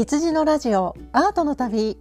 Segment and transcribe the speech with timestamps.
[0.00, 1.98] 羊のラジオアートの旅。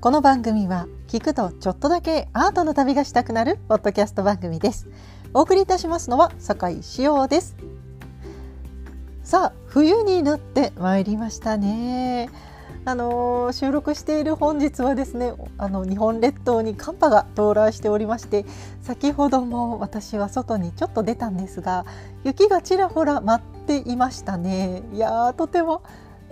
[0.00, 4.88] この番組は聞くとちょっとだけアートの旅がしたくなるポッドキャスト番組です。
[5.34, 7.54] お送りいたしますのは酒井志陽です。
[9.22, 12.28] さあ冬になってまいりましたね。
[12.86, 18.44] あのー、収録している本日はですねあの日本列島に寒波が到来しておりまして
[18.80, 21.86] 先ほども私は外にちょっと出たんですが
[22.24, 24.82] 雪がちらほら舞っていましたね。
[24.92, 25.84] いやとても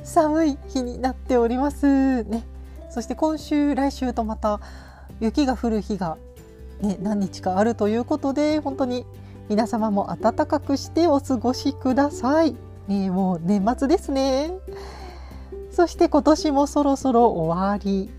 [0.04, 2.24] 寒い日になっております。
[2.24, 2.44] ね。
[2.90, 4.60] そして今週来週とまた
[5.20, 6.16] 雪が降る日が、
[6.80, 9.06] ね、何日かあるということで本当に
[9.48, 12.54] 皆様も暖かくしてお過ごしください、
[12.88, 14.52] ね、もう年末ですね。
[15.70, 18.10] そして今年もそろそろ終わり、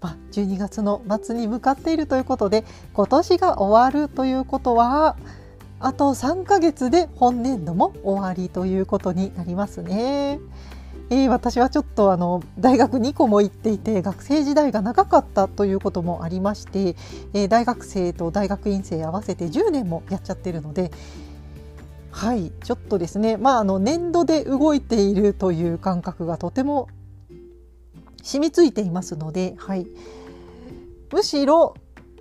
[0.00, 2.64] まあ、12月の末に向かっているということで
[2.94, 5.16] 今年が終わるということは
[5.78, 10.40] あと3ヶ月で本年度も終わりということになりますね。
[11.08, 16.96] えー、私はちょっとあの大学2個も行っていて学生時代が長かったということもありまして、
[17.32, 20.90] えー、大学生と大学院生合わせて10年もやっちゃってるので
[22.10, 26.88] はいちょっとですねまああの年度で動いているという感覚がとても
[28.22, 29.86] 染みついていますので、はい、
[31.12, 31.74] むしろ、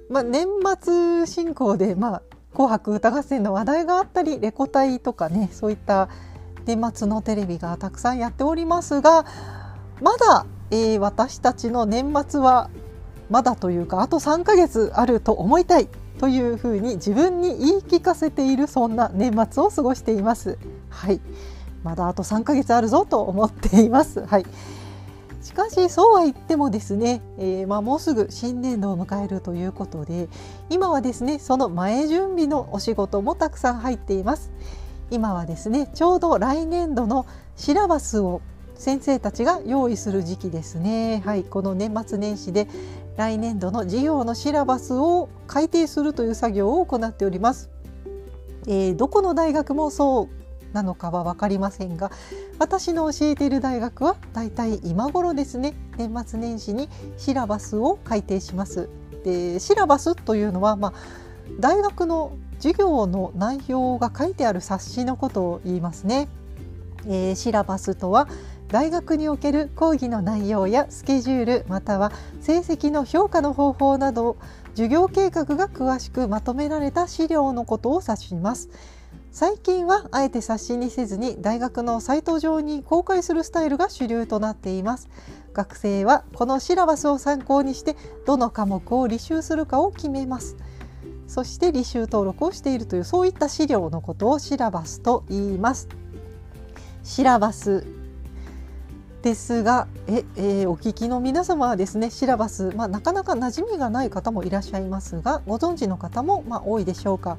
[0.09, 0.45] まあ、年
[0.79, 2.21] 末進行で、まあ、
[2.53, 6.09] 紅白歌合戦の話題があったりレコ大とかねそういった
[6.65, 9.25] 年末のテレビがたくさんやっておりますが
[10.01, 12.69] まだ、えー、私たちの年末は
[13.29, 15.87] まだというかあと3ヶ月あると思いたい
[16.19, 20.57] というふうに自分に言い聞かせているそんな年末を過ごしています。
[20.89, 21.19] はい、
[21.83, 24.25] まだあと3ヶ月あるぞと思っています。
[24.25, 24.45] はい。
[25.41, 30.27] しかしそうは言ってもですね、えー、まあ、もうすぐ新年度を迎えるということで
[30.71, 34.51] 今はですねその前準備のお仕事もたくさん入っています。
[35.11, 37.25] 今はですねちょうど来年度の
[37.55, 38.41] シラバスを
[38.75, 41.21] 先生たちが用意する時期ですね。
[41.25, 42.67] はい、この年末年始で
[43.15, 47.69] 来年度の授業のシラバスを改定するという作業を行っております。
[48.67, 52.11] えー、どこの大学もそうなのかは分かりませんが
[52.59, 58.89] 私の教えている大学はだいたい今頃ですね年末年始にシラバスを改定します。
[59.23, 60.93] でシラバスというのは、まあ、
[61.59, 66.27] 大学の授業の内容が書いてある冊子のことを言いますね。
[67.07, 68.27] えー、シラバスとは
[68.69, 72.11] 大学における講義の内容やスケジュールまたは
[72.41, 74.37] 成績の評価の方法など
[74.71, 78.69] 授業計画が詳しくまとめられた資料のことを指します。
[79.31, 85.09] 最近はあえて冊子にせずに大学のサイト上に公開するスタイルが主流となっています。
[85.53, 87.95] 学生はこのシラバスを参考にして
[88.25, 90.55] どの科目を履修するかを決めます。
[91.27, 95.87] そして履修登録をしているというそういった資料のことをシラバスと言います。
[97.03, 97.85] シラバス
[99.21, 107.37] ですがえ、えー、お聞きの皆様はですねシラバス、まあ、なかなか馴染みがない方もいらっしゃいますがご存知の方もまあ多いでしょうか。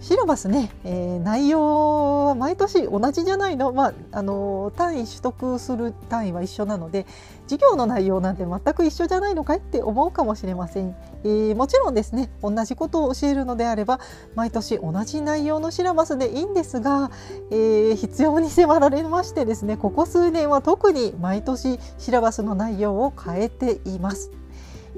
[0.00, 7.06] シラバスね、えー、内容は毎年同じじゃないの,、まあ、あの単位取得する単位は一緒なので
[7.46, 14.00] 授業の内容なんて全く一緒じゃないのかいって思うかもしれません、えー、もちろんですね同じことを教えるのであれば
[14.34, 17.10] 毎年同じ内容のシラバスでいいんですが、
[17.50, 24.30] えー、必要に迫られましてですねここ数年は特に毎年シラバスの内容を変えています。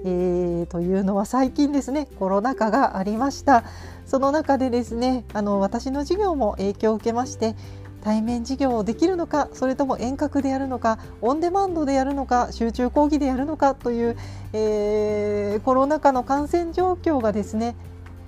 [0.04, 3.65] えー、というのは最近ですねコロナ禍がありました
[4.06, 7.56] その中でですねあの私の授業も影響を受けまして
[8.09, 14.17] 対面授業をできるのかそれとも遠隔でやるのかオンデマンドでやるのか集中講義でやるのかという、
[14.55, 17.77] えー、コロナ禍の感染状況がですね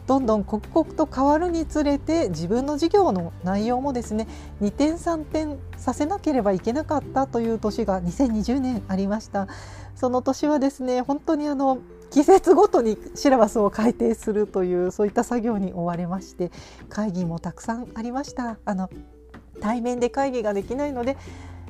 [0.07, 4.29] どんどん刻々と変わるにつれて自分の授業の内容もですね
[4.61, 9.49] 2点3点させなければいけなかったという年が2020年ありました。
[9.95, 11.79] その年はですね本当にあの
[12.11, 16.51] 季節ごとにシラバスを改定するというそういった作業に追われまして
[16.91, 18.59] 会議もたくさんありました。
[18.67, 18.91] あの
[19.61, 21.17] 対面で会議ができないので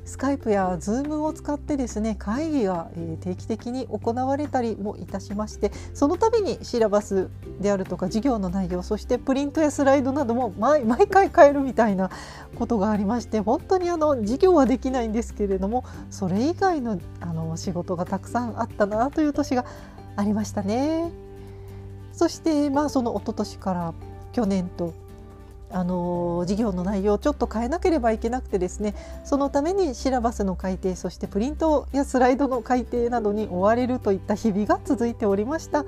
[0.04, 2.90] スカイプやズームを使ってですね会議が、
[3.20, 7.28] 定期的に行われたりもいたしましてその度にシラバス
[7.60, 12.10] であるとか授業の内容そしてプリントやスライドなども毎回変えるみたいな
[12.56, 19.64] ことがありまして本当にあの授業はできないんですけれどもそれ以外のあの仕事がたくさんあったなという年が
[20.16, 21.10] ありましたね。
[22.12, 23.94] そしてまあその一昨年から
[24.32, 24.92] 去年と
[25.72, 28.94] あの授業の内容をちょっと変えなければいけなくてですね
[29.24, 35.84] そのためにシラバスの改訂そしてプリントやスライドの改訂などに追われるといった日々が続いておりました。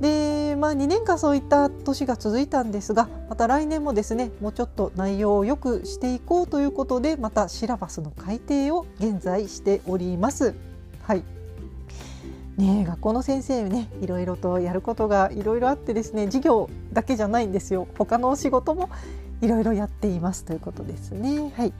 [0.00, 10.54] でまあ2年間そういった年が続いたんですがまた来年もですねもうちょっと内容を良くしていこうということでまたシラバスの改定を現在しております。
[11.02, 11.39] はい
[12.60, 17.88] ね、学校の先生ねいろいろとやることがいろいろあってですね授業だけじゃないんですよ。
[17.96, 18.90] 他のお仕事も
[19.40, 20.44] いろいろやっています。
[20.44, 21.52] ということですね。
[21.56, 21.72] はい。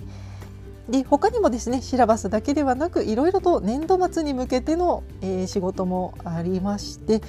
[0.89, 7.21] で他にもですねシラバスだけではなくいろいろと年度末に向けての、えー、仕事もありまして、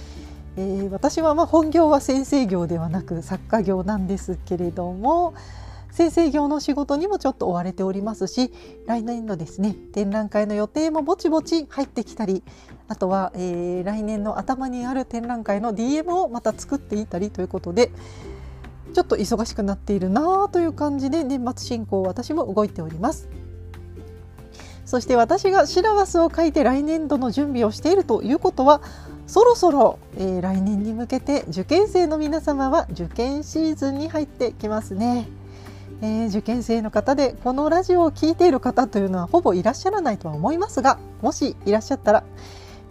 [0.58, 5.36] えー、私はま本業は先生業ではなく作家業なんですけれども
[5.92, 8.52] 先生業の仕事にもちょっと追われておりますし
[8.88, 12.44] 来年のですね展覧会の予定もぼちぼち入ってきたり
[12.88, 17.92] あとは、えー、来年の頭にある展覧会の DM をまた作っていたりということで
[18.94, 23.30] ちょっと忙しくなっているなという感じで年末進行私も動いております。
[24.86, 28.82] そして私がシラバスを書いて来年度の準備をしているということは
[29.26, 35.30] そろそろ、えー、来年に向けて受験生の皆様は受験シーズンに入ってきますね。
[36.02, 42.24] えー、受験生の方でこのラジオを聴いている方というのはほぼいらっしゃらないとは思いますがもしいらっしゃったら、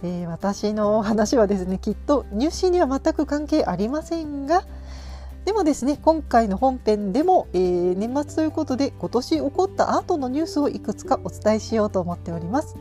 [0.05, 4.65] えー、私の話はですねきっと入試には全く関係ありませんが
[5.45, 12.77] でもですね今回の本編でも、えー、年末ということで今年起こったアートのニュースをいくつかお伝えしようと思っております。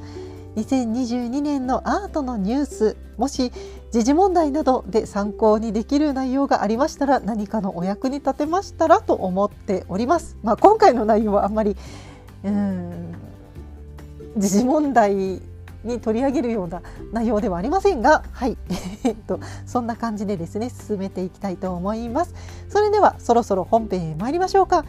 [0.56, 3.52] 2022年のアートのニュースもし
[3.92, 10.38] 時事問題などで参考にできる内容がありましたら何かのお役に立てましたらと思っております。
[10.44, 11.76] まあ、今回の内容はあんまり
[12.44, 13.16] うん
[14.38, 15.42] 時事問題
[15.84, 16.82] に取り上げるような
[17.12, 18.58] 内容ではありませんが、はい、
[19.04, 22.36] えっとそんな感じでですね進めていきたいと思います。
[22.70, 24.86] それではそろそろ本編へ参りましょうか。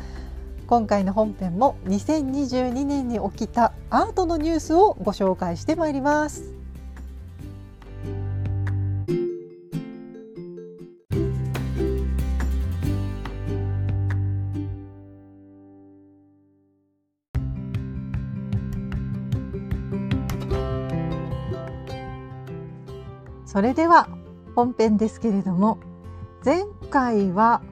[0.66, 6.59] 今回の本編も2022年に起きたアートのニュースをご紹介してまいります。
[23.50, 24.08] それでは
[24.54, 25.80] 本編ですけれども
[26.44, 27.62] 前回は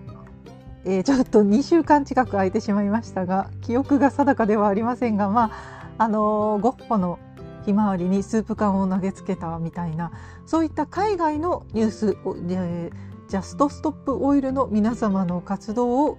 [0.84, 5.52] えー、ちょっと2週間近く空いてしまいましたが記憶が定かではありませんがま
[5.98, 7.18] ああのー、ゴッホの
[7.66, 10.12] ひまわりにスープ缶を投げつけたみたいな
[10.46, 12.16] そういった海外のニュース
[12.46, 12.92] で
[13.28, 16.18] ジャストストップオイルの皆様の活動を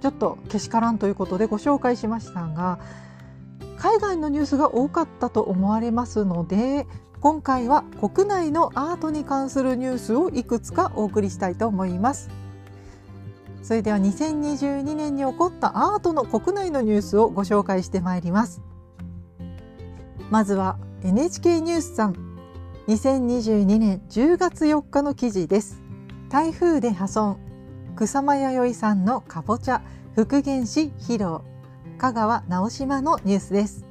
[0.00, 2.78] ちょっとけしからんということでご紹介しましたが
[3.78, 6.86] 海外のニュースが多かったと思われますので
[7.20, 12.28] 今回は国内のアートに関するニュースをいくつかお送りしたいと思います。
[13.62, 18.60] それでは2022年に起こったアートの国内のニュースをご紹介してまいります。
[20.30, 22.14] まずは NHK ニュースさん。
[22.86, 25.82] 2022年10月4日の記事です。
[26.28, 27.38] 台風で破損。
[27.96, 29.82] 草間彌生さんのかぼちゃ
[30.14, 31.40] 復元し披露。
[31.98, 33.84] 香川直島のニュースです。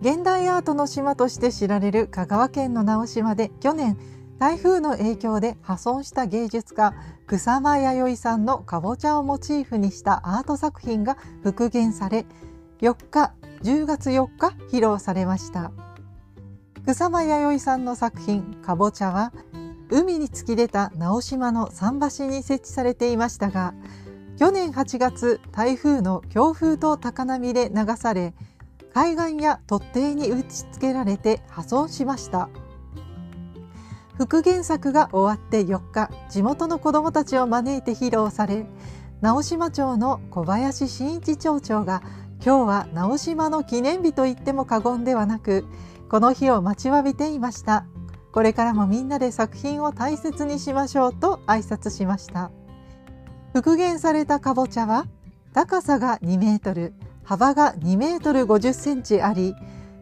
[0.00, 3.98] 現代アートの島として知られる香川県の直島で去年
[4.38, 6.94] 台風の影響で破損した芸術家
[7.26, 12.26] 草間彌生さんのかぼちゃをモチーフにしたアート作品が復元され
[12.80, 13.32] 4日
[13.62, 15.72] 10月4日披露されました。
[16.86, 19.32] 草間彌生さんの作品かぼちゃは
[19.90, 23.74] 海に突き出た直島の桟橋に設置されていましたが
[24.38, 28.34] 去年8月台風の強風と高波で流され
[28.96, 32.48] 海岸や突堤に打ち付けられて破損しました。
[34.16, 38.64] 復元作が終わって4日地元の子どもたちを招いて披露され
[39.20, 42.00] 直島町の小林真一町長が
[42.42, 45.66] 今日は直島の記念日と言っても過言ではなく
[46.08, 47.84] この日を待ちわびていました。
[48.32, 52.50] これからもみんなで作品を大切にしましょうと挨拶しました。
[53.52, 55.04] 復元されたかぼちゃは
[55.52, 56.94] 高さが2メートル。
[57.26, 59.56] 幅が2メートル50センチあり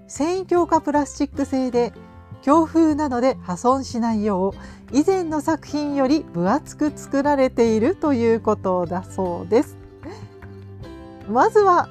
[0.07, 1.93] 繊維強化プラスチック製で
[2.43, 4.53] 強風などで破損しないよ
[4.93, 9.79] う以前の作品より分厚く作られているということだそうです。
[11.27, 11.89] まずは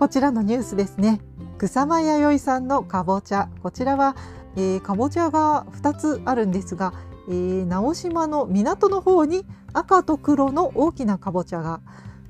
[0.00, 1.20] こちらのニュースですね。
[1.56, 3.48] 草間彌生さんのかぼちゃ。
[3.62, 4.16] こちらは、
[4.56, 6.92] えー、かぼちゃが2つあるんですが、
[7.28, 11.80] えー、直島の港の方に赤と黒の大きなかぼちゃが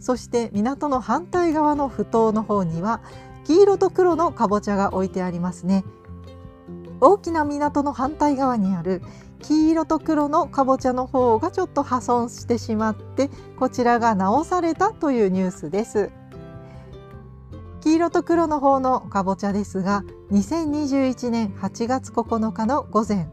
[0.06, 3.00] そして港の反対側の埠頭の方には
[3.44, 5.82] 黄色と黒のかぼちゃが置いてありますね。
[7.00, 9.02] 大きな港の反対側にある
[9.42, 16.12] 黄色と黒のかぼちゃの方がちょっと破損してしまってこちらが直されたというニュースです。
[17.80, 23.26] 黄色と黒の方のかぼちゃですが2021年8月9日の午前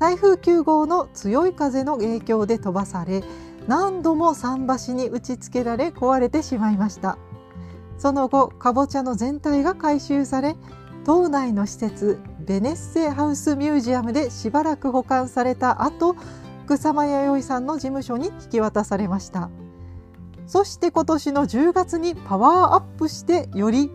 [0.00, 3.22] 台風9号の強い風の影響で飛ばされ
[3.66, 7.18] 何度も桟橋に打ちつけられ壊れてしまいました。
[7.98, 10.54] その後かぼちゃの全体が回収され
[11.04, 16.14] 島内の施設ベネッセハウスミュージアムでしばらく保管された後
[16.66, 19.50] 草間彌生さんの事務所に引き渡されました。
[20.46, 23.90] そして今年の10月にパワーアップしてより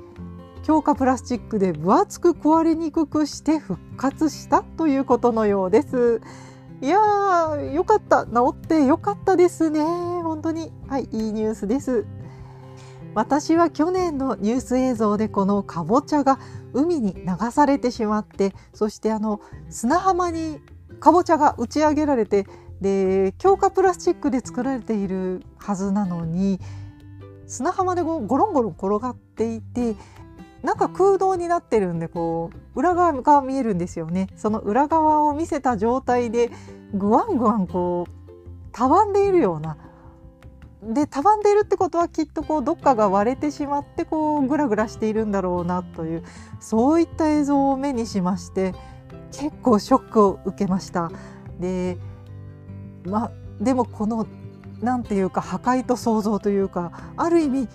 [0.63, 6.21] 強化プラスチックで分厚く壊れにくくして復活したということのようです。
[6.81, 8.25] いやーよかった。
[8.25, 9.81] 治ってよかったですね。
[9.81, 10.71] 本当に。
[10.87, 12.05] はいいいニュースです。
[13.13, 16.39] 私は去年のニュース映像でこのかぼちゃが
[16.73, 20.59] 海に流されてしまってそしてあの砂浜に
[20.99, 22.47] かぼちゃが打ち上げられて
[22.79, 26.59] で強化プラスチックで作られているはずなのに
[27.47, 29.95] 砂浜でゴロンゴロン転がっていて
[30.63, 36.51] なんか空洞になってるんでこう裏側が見えるんですよねその裏側を見せた状態で
[36.93, 38.11] グワングワンこう
[38.71, 39.77] たわんでいるような
[40.83, 46.23] でたわんでいるってことはきっとこうどっかが割れてしまってこうグラグラしているんだろうなという
[46.59, 48.73] そういった映像を目にしまして
[49.31, 51.11] 結構ショックを受けました。
[51.59, 51.97] で
[53.05, 54.25] まあでもこの
[54.81, 57.67] 何て言うか破壊と創造というかある意味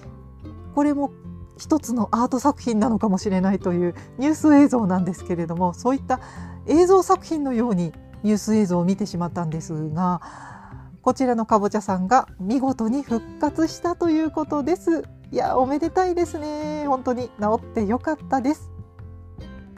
[0.74, 1.10] これも
[1.58, 6.20] 一つのアート作品なのかもしれないというニュース映像なんですけれどもそういった
[6.66, 10.20] 映像作品のようにニュース映像を見てしまったんですが
[11.02, 15.04] こちらのかぼちゃさんが見事に復活したということです。
[15.32, 18.70] いやおめでたいですね本当に治ってよかったです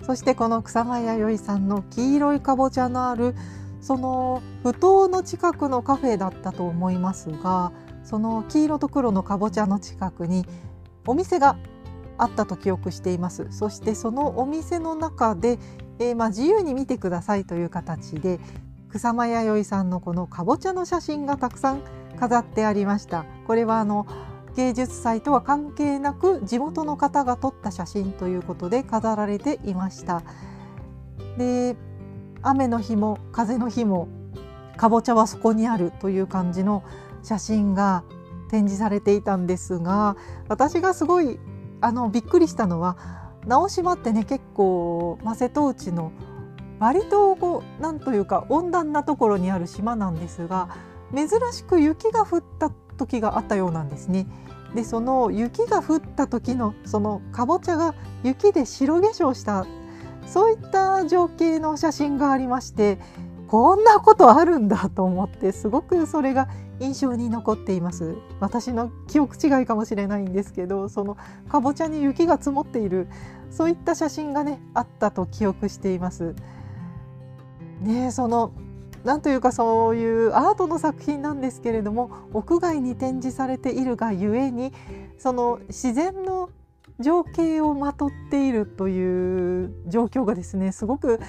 [0.05, 3.35] そしてこの草間彌生さんの黄色いかぼちゃのある
[3.81, 7.73] その埠頭の近くのカフェだったと思いますが
[8.05, 10.45] その黄色と黒のかぼちゃの近くに
[11.09, 11.57] お店が
[12.19, 13.47] あったと記憶しています。
[13.50, 15.59] そしてそのお店の中で、
[15.99, 18.41] えー、まあ自由に見てくださいという形で
[18.91, 21.83] 草間彌生さんのこのかぼちゃの写真がたくさん
[22.19, 23.25] 飾ってありました。
[23.47, 24.07] これはあの
[24.57, 30.23] 芸術祭とは関係なく地元の方が撮った写真ということで飾られていました。
[31.38, 31.77] で
[32.43, 34.09] 雨の日も風の日も
[34.77, 36.83] かぼちゃはそこにあるという感じの
[37.23, 38.05] 写真が
[38.49, 40.17] 展示されていたんですが
[40.49, 41.38] 私がすごい
[41.81, 42.97] あのびっくりしたのは
[43.47, 46.12] 直島ってね結構、まあ、瀬戸内の
[46.81, 50.69] 割とこうなんというか温暖なところにある島なんですが
[51.14, 54.26] 珍しく雪が降った時があったようなんですね。
[54.75, 59.67] でその雪が降った時のそのかぼちゃが雪で白化粧した
[60.26, 62.99] そういった情景の写真がありまして
[63.49, 66.49] こんなことあるんだと思ってすごくそれが
[66.81, 68.17] 印象に残っています。
[68.40, 71.17] 私の記憶違いかもしれないんですけどその
[71.49, 73.09] かぼちゃに雪が積もっている
[73.50, 76.35] そういった写真がねあったと記憶しています。
[77.81, 78.52] ねその
[79.05, 84.73] なんというかそういうアートの作品なんですけれども屋外に展示されているがゆえに
[85.19, 86.50] その自然の
[87.00, 91.21] 情景をまとっているという状況がですねすごく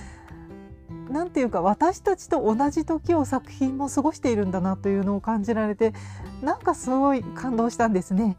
[1.09, 5.93] 何ていうか私たちと同じ時を作品も過ごしているんだなというのを感じられて
[6.41, 8.37] なんかすごい感動したんですね。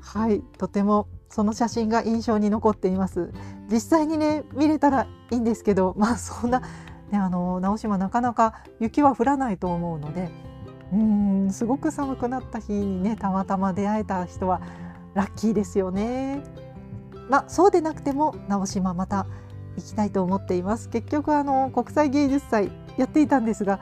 [0.00, 3.30] はいとてもその写真が印象に残っています
[3.70, 6.60] 実際にね見れたらいいんですけど まあそんな
[7.10, 10.30] ねあの直島なかなか雪は降らないと思うので
[10.92, 14.62] うんすごく寒くなった日にねたまたま出会えた人は
[15.12, 16.42] ラッキーですよね。
[17.28, 19.26] まあそうでなくても直島また
[19.78, 20.88] 行きたいと思っています。
[20.88, 23.80] 結局あの国際芸術祭やっていたんですが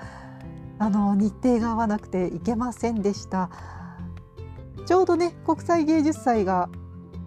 [0.78, 3.50] あの日程が合わなくて行けませんでした。
[4.86, 6.68] ちょうどね国際芸術祭が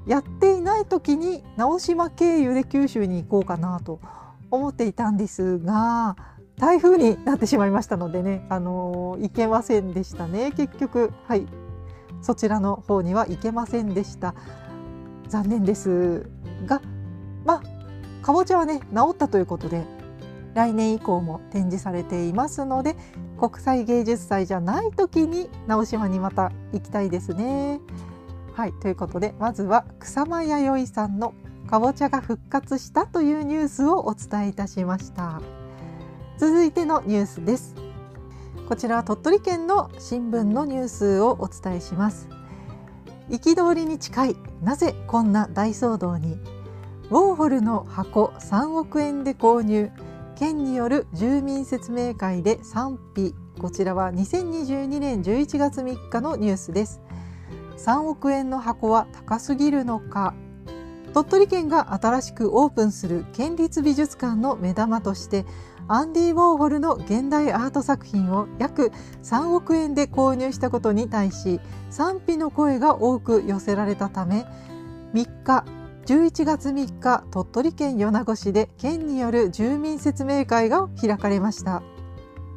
[0.08, 4.00] やっていない時に直島経由で九州に行こうかなと
[4.50, 6.16] 思っていたんですが
[6.58, 10.52] 台風になってしまいましたのでねあの行けませんでしたね。
[10.52, 11.46] 結局はい。
[12.22, 14.36] そちらの方には行けませんでした。
[15.30, 16.30] 残念です
[16.66, 16.82] が
[17.46, 17.79] まあ
[18.30, 19.84] かぼちゃはね治ったということで
[20.54, 22.96] 来年以降も展示されていますので
[23.40, 27.80] 国際芸術祭じゃない時に直島にまた行きたいですね。
[28.54, 31.34] はいということでまずは草間彌生さんの
[31.68, 35.42] かぼちゃが復活したというニュースをお伝えいたしました。
[36.38, 37.74] 続いてのニュースです。
[38.68, 42.30] こちらは鳥取県の新聞のニュースをお伝えします。
[43.32, 46.59] 憤りに近いなぜこんな大騒動に？
[47.10, 49.90] ウォーホルの箱3億円で購入。
[50.36, 53.34] 県による住民説明会で賛否。
[53.60, 57.02] こちらは2022年11月3日のニュースです。
[57.78, 60.36] 3億円の箱は高すぎるのか。
[61.16, 65.48] 鳥取県が新しくオープンする県立美術館の目玉として
[65.88, 68.92] アンディ・ウォーホルの現代アート作品を約
[69.24, 74.46] 3億円で購入したことに対し賛否の声が多く寄せられたため
[75.16, 75.66] 3日
[76.06, 81.84] 11月3日鳥取県米子市で県による住民説明会が開かれました。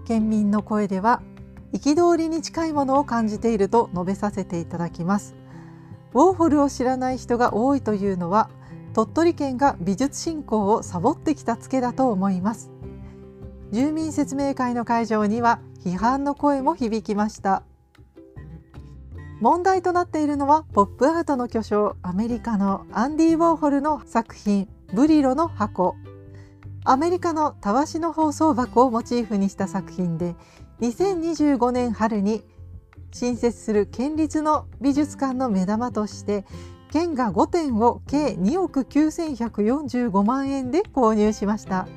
[0.06, 1.22] 県民の声では
[1.72, 5.34] 憤りに近いものを感じていると述べさせていただきます。
[6.14, 8.50] ウォーホルを知らない人が多いというのは
[8.94, 12.70] 鳥取県が美術振興をサボってきたツケだと思います。
[13.70, 17.62] 住民説明会の会場には批判の声も響きました。
[19.42, 25.96] 問題となっているのはポップアートの巨匠アメリカのアンディ・ウォーホルの作品ブリロの箱。
[26.84, 30.36] アメリカのたわしの包装箱をモチーフにした作品で
[30.80, 32.44] 2025年春に
[33.10, 36.44] 新設する県立の美術館の目玉として
[36.92, 41.88] 県が5点を計2億9145万円で購入しました。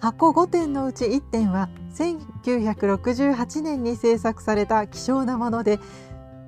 [0.00, 5.78] 箱5点のうち1点は1968年に制作された希少なもので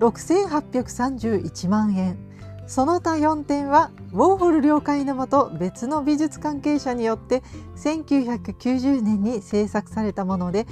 [0.00, 2.18] 6831万円。
[2.66, 7.42] その他4点はウォーホル了解のもと別の美術関係者によって
[7.76, 10.66] 1990年に制作されたもので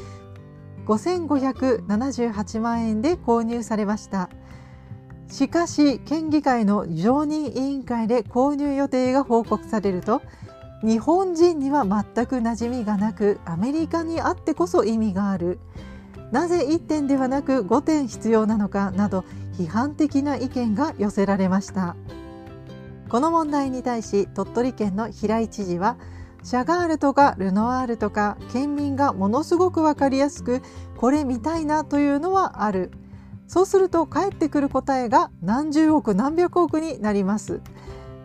[0.87, 4.31] 5578万円で購入されました。
[5.29, 10.23] しかし県議会の常任委員会で購入予定が報告されると
[10.83, 15.61] 日本人には全く馴染みがなくアメリカにあってこそ意味がある。
[16.33, 19.25] なぜ1点ではなく5点必要なのかなど
[19.59, 21.97] 批判的な意見が寄せられました。
[23.09, 25.97] この問題に対し鳥取県の平井知事は
[26.45, 30.63] シャガールとかルノワールとか県民がものすごく分かりやすく
[30.97, 32.93] これ見たいなというのはある。
[33.49, 37.61] そうすると返ってくる答えが何十億何百億になります。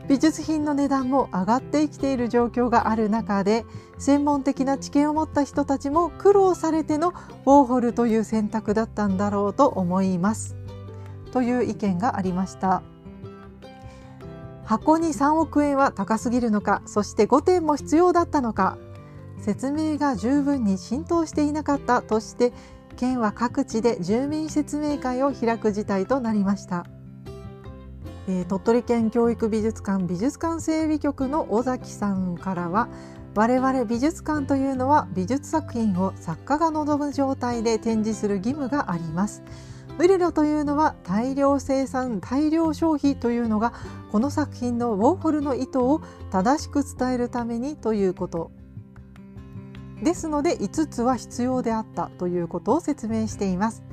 [0.08, 3.66] 美術品の値段も上がってきている状況がある中で
[3.98, 10.56] 専門的な知見を持った人たちも苦労されてのウォーホルという選択だったんだろうと思います。
[11.32, 12.84] という意見がありました。
[14.64, 18.79] 箱に3億円は高すぎるのかそして5点も必要だったのか
[19.40, 22.51] 説明が十分に浸透していなかったとして
[22.98, 26.86] 県は各地で住民説明会を開く事態となりました、
[28.27, 32.90] えー、鳥取県教育美術館美術館整備局の尾崎さんからは
[33.35, 39.44] 我々美術館というのは美術作品を作家が望む状態で展示する義務があります。
[39.98, 43.74] ブリロというのは大量生産大量消費というのが
[44.11, 48.51] この作品のウォーホルの意図を正しく伝えるためにということ。
[50.03, 53.83] ですので5つは必要であったということを説明しています。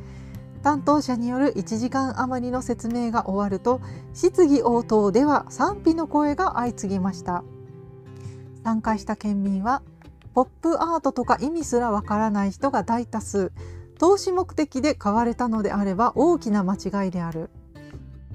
[0.63, 3.81] 担当者による1時間余りの説明が終わると
[4.15, 7.43] 質疑応答では賛否の声が相次ぎました。
[8.63, 9.83] 参加した県民は
[10.35, 13.53] ポップアートとか意味すらわからない人が大多数。
[13.99, 17.51] 投資目的で買われたのであれば大きな間違いである。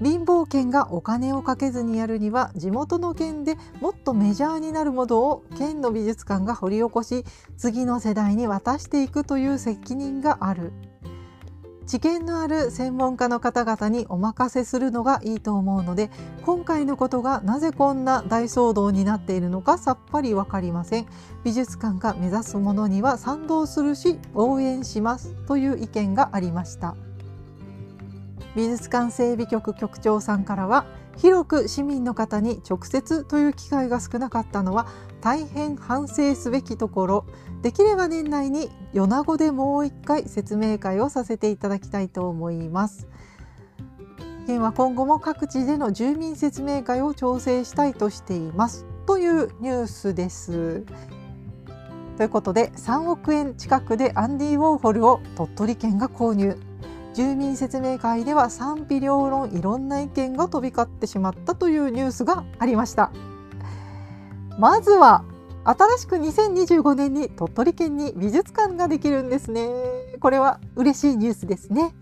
[0.01, 7.25] 貧乏県がお金をかけずにやるには地元の県でもっとメジャーになるものを県の美術館が掘り起こし
[7.57, 10.71] 次の世代に渡していくという責任がある。
[11.87, 16.11] 知見のある専門家の方々にお任せするのがいいと思うので
[16.45, 21.07] 今回のことがなぜこんな大騒動になっているのかさっぱり分かりません。
[21.45, 25.33] 美術館が目指すものには賛同するし応援します。
[25.47, 26.95] という意見がありました。
[28.53, 34.87] 美術館整備局局長さんからは広く市民の方に直接という機会が少なかったのは
[35.21, 37.25] 大変反省すべきところ。
[37.61, 43.07] できれば年内に米子でもう一回説明会をさせていただきたいと思います。
[44.47, 48.85] 県は今後も各地での住民説明会を調整したいとしています。
[49.05, 50.85] というニュースです。
[52.15, 56.57] ということで3億円近くでアンディ・ウォーホルを鳥取県が購入。
[57.13, 63.11] 住民説明会では賛否両論いろんな意見が飛び交ってしまったというニュースがありました。
[64.59, 65.23] まずは
[65.67, 69.67] 新しく2025年に鳥取県に美術館ができるんですね
[70.21, 71.93] これは嬉しいニュースですね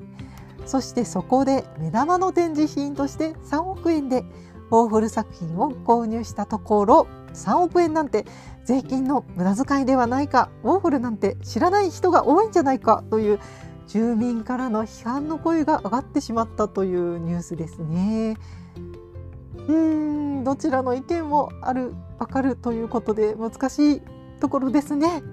[0.68, 4.24] そしてそこで目玉の展示品として3億円で
[4.70, 8.26] ウォーホル作品を購入したところ3億円なんて
[8.66, 13.40] 税金の無駄遣いではないかウォーホルなんて知らない人が多いんじゃないかという
[13.88, 18.38] 住民からの批判の声が上がってしまったというニュースですね。
[19.68, 24.02] うーんどちらの意見もあるわかるということで難しい
[24.40, 25.24] ところですね。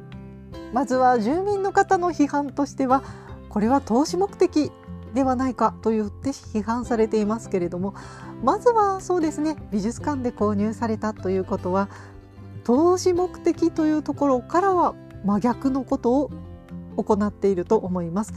[0.72, 3.02] まずは住民の方の批判としては
[3.48, 4.72] これは投資目的
[5.14, 7.94] ではないかと言って批判されていますけれども
[8.42, 11.88] まずはそうですね美術館で購入されたということは
[12.64, 16.30] 投資目的というところからは真逆のことを
[16.96, 18.32] 行っていると思います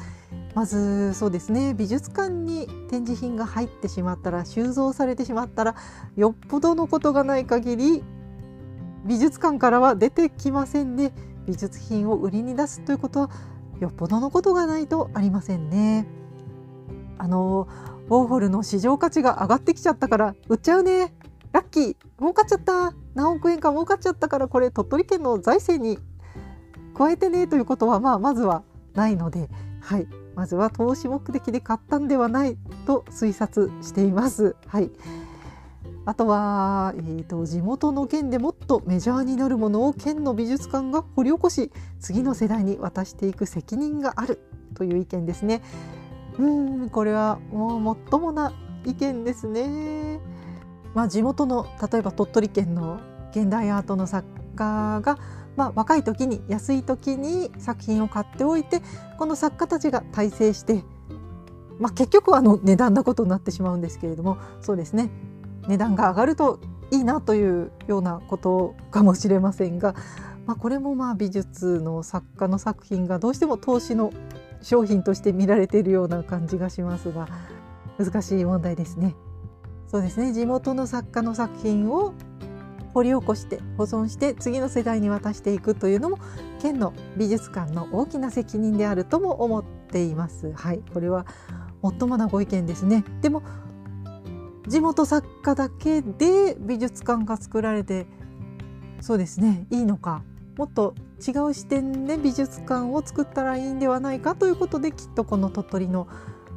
[0.56, 1.74] まずそうですね。
[1.74, 5.76] 美術館に展示品が入ってしまったら収蔵されてしまったら
[6.16, 8.04] よっぽどのことがない限り
[9.06, 11.14] 美術館からは出てきませんね。
[11.46, 13.30] 美術品を売りに出すということは
[13.82, 16.08] よっぽどのことがないとありませんね。
[17.18, 17.68] あの
[18.08, 21.14] ウォーホルの市場価値が上がってきちゃったから売っちゃうね。
[21.52, 21.96] ラッキー。
[22.18, 22.94] 儲かっちゃった。
[23.14, 26.00] 何億円か儲かっちゃったからこれ鳥取県の財政に
[26.98, 27.46] 加えてね。
[27.48, 28.64] ということは、まあ、まずは
[28.94, 29.50] ないので、
[29.82, 34.56] はい、まずは投資目的で買ったんではないと推察しています。
[34.68, 34.92] はい、
[36.06, 44.40] あとは、えーと、地元の県でもっとメジャーになるものを県の美術館が掘り起こし次の世代に渡していく責任がある
[44.76, 45.62] という意見ですね。
[46.38, 48.54] うんこれはもうもっともな
[48.86, 50.20] 意見ですね。
[50.94, 53.00] まあ、地元の例えば鳥取県の
[53.32, 55.18] 現代アートの作家が、
[55.56, 58.82] まあ、若い時に安い時に作品を買っておいて
[59.18, 60.84] この作家たちが大成して、
[61.80, 65.10] まあ、結局はあの値段なことになってしまうんですけれどもそうですね
[65.68, 66.60] 値段が上がると
[66.92, 69.96] いいなというようなことかもしれませんが、
[70.46, 74.12] まあ、これもまあ美術の作家の作品がどうしても投資の
[74.62, 77.28] 商品として見られているような感じがしますが
[77.98, 79.16] 難しい問題ですね。
[79.88, 82.14] そうですね地元の作家の作品を
[82.96, 86.18] 掘り起こして保存して次の世代に渡していくというのも
[86.62, 90.54] 県の美術館の大きな責任であるとも思っています。
[90.54, 91.26] はい、これは
[91.84, 93.04] 最もなご意見ですね。
[93.22, 93.44] でも
[94.68, 98.08] 地元作家だけで美術館が作られて
[99.02, 100.24] そうですねいいのか
[100.58, 106.08] もっと違う視点で美術館を作ったらいいんではないかということできっとこの鳥取の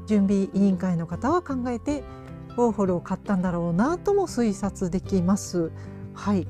[0.07, 2.05] 準備委員会の方は考えて
[2.57, 5.70] ウォーホルを買ったんだろうなとも推察できます。
[6.18, 6.46] はい。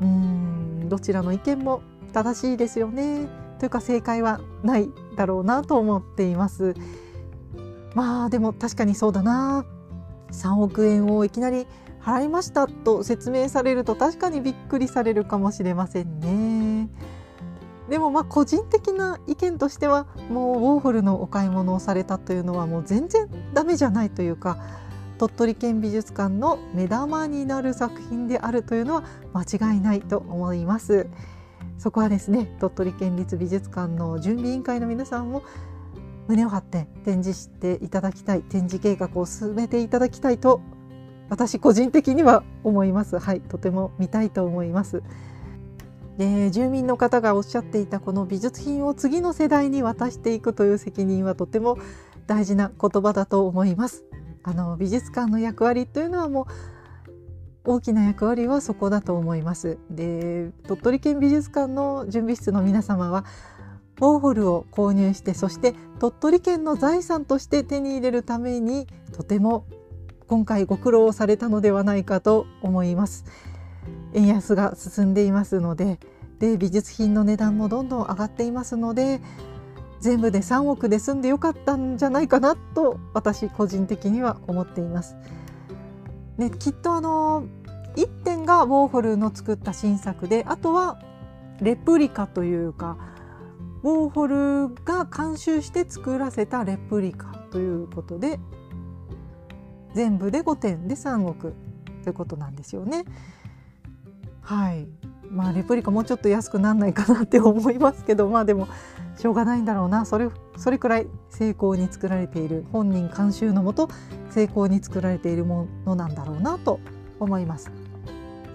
[0.00, 3.26] うんどちらの意見も正しいですよね。
[3.58, 6.74] というか正解はないだろうなと思っています。
[7.94, 9.64] まあでも確かにそうだな。
[10.30, 11.66] 3億円をいきなり
[12.00, 16.88] 払いましたと説明されると確かにびっくりされるかもしれませんね。
[17.90, 24.58] でもまあ個人的な意見としてはもうウォーホルのお買い物をされたというのはもう全然ダメじゃないというか
[25.18, 29.04] 鳥取県美術館の目玉になる作品であるというのは
[29.34, 31.08] 間違いないと思います。
[31.76, 35.42] そこはですね鳥取県立美術館の準備委員会の皆さんも
[36.28, 40.60] 胸を張って展示していただきたい展示計画を進めていただきたいと
[41.30, 43.18] 私個人的には思います。
[43.18, 45.02] はいとても見たいと思います。
[46.16, 51.78] で住民の方がおっしゃっていたこの美術品を次の世代に渡していくという責任はとても
[52.26, 54.04] 大事な言葉だと思います。
[54.42, 56.46] あの美術館の役割というのはもう
[57.64, 59.78] 大きな役割はそこだと思います。
[59.90, 63.24] で鳥取県美術館の準備室の皆様は
[64.00, 69.66] ウォーホルを購入してそして鳥取県の財産として手に入れるためにとても
[70.28, 73.24] 今回ご苦労をされたのではないかと思います。
[74.14, 75.98] 円安が進んでいますので
[76.38, 79.20] で美術品の値段もどんどん上がっていますので
[80.00, 85.16] 全部で3億で済んでよかったんじゃないかなと私個人的には思っています。
[86.36, 87.44] ね、きっとあの
[87.96, 91.00] 1点がウォーホルの作った新作であとは
[91.60, 92.96] レプリカというか
[93.82, 98.38] ウォーホルが監修して作らせたレプリカということで
[99.94, 101.54] 全部で5点で3億
[102.04, 103.04] ということなんですよね。
[104.42, 104.86] はい
[105.30, 108.66] まあレプリカもうちょっと安くなんないかなって思いますけどまあでも
[109.18, 113.88] しょうがないんだろうなそれそれくらい成功に作られている本人監修のもと
[114.30, 116.80] 成功に作られているものなんだろうなと
[117.18, 117.72] 思います。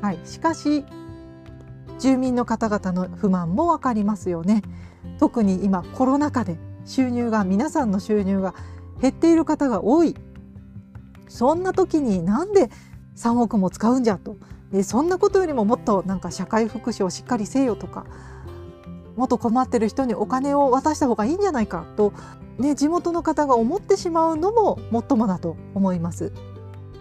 [0.02, 0.86] はい、しかし
[2.00, 4.62] 住民の方々の不満も分かりますよね。
[5.20, 8.54] 特に今コロナ禍で収入が皆さんの収入が
[9.02, 10.16] 減っている方が多い
[11.28, 12.70] そんな時になんで
[13.16, 14.38] 3億も使うんじゃと
[14.84, 18.06] そんなことよりももっとなんか社会福祉をしっかりせよとか
[19.16, 22.14] もっと困ってる人にお金を渡した方がいいんじゃないかと、
[22.58, 26.32] ね、地元の方が思ってしまうのももっともだと思います。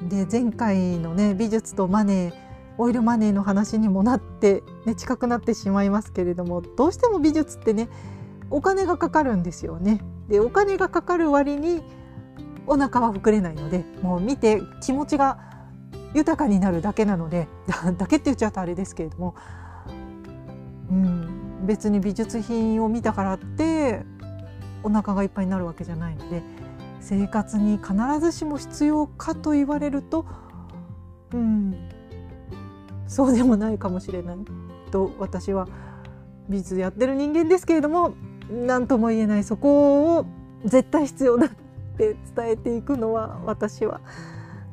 [0.08, 2.32] で前回のね美術とマネー
[2.78, 7.88] オイルマネーの話にもなって、ね、近くなってしまいますけれどもどうしても美術ってね
[8.50, 10.00] お金がかかるんですよね。
[10.28, 11.82] でお金がかかる割に
[12.66, 15.38] お腹は膨れないのでもう見て気持ちが
[16.14, 17.48] 豊かになるだけなので
[17.98, 19.34] だけって言っちゃうとあれですけれども
[20.90, 21.31] うん
[21.62, 24.02] 別に美術品を見たからって
[24.82, 26.42] お腹がいっぱいになるわけじゃないので
[27.00, 30.26] 生活に必ずしも必要かと言われると
[31.32, 31.88] うん
[33.06, 34.36] そうでもないかもしれない
[34.90, 35.68] と私は
[36.48, 38.14] 美術やってる人間ですけれども
[38.50, 40.26] 何とも言えないそこを
[40.64, 41.50] 絶対必要だっ
[41.96, 44.00] て伝えていくのは私は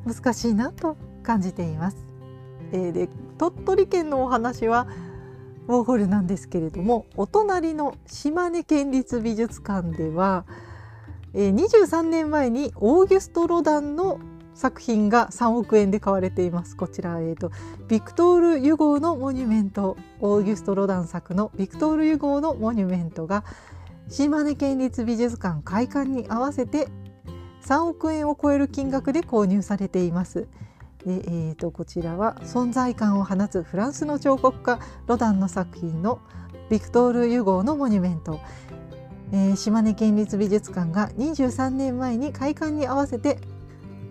[0.06, 1.96] 難しいなと感じています。
[2.72, 4.86] えー、で鳥取県のお話は
[5.68, 10.44] ウォーホルなんですけれどもお隣の島根県立美術館では、
[11.34, 14.18] 23年前にオーギュスト・ロダンの
[14.54, 17.50] 作品が3億円で買われていますこちら、えーと、
[17.88, 23.44] ビクトール・ユゴーのモニュメントオーギュスト・ロダン作のビクトール・ユゴーのモニュメントが
[24.08, 26.88] 島根県立美術館開館に合わせて
[27.62, 30.48] 3億円を超える金額で購入されています。
[31.04, 36.20] でえーと、こちらは存在感を放つフランスの彫刻家ロダンの作品の
[36.68, 38.38] ビクトール・ユゴーのモニュメント、
[39.32, 43.38] えー、島根県立美術館が23年前に開館に合わせて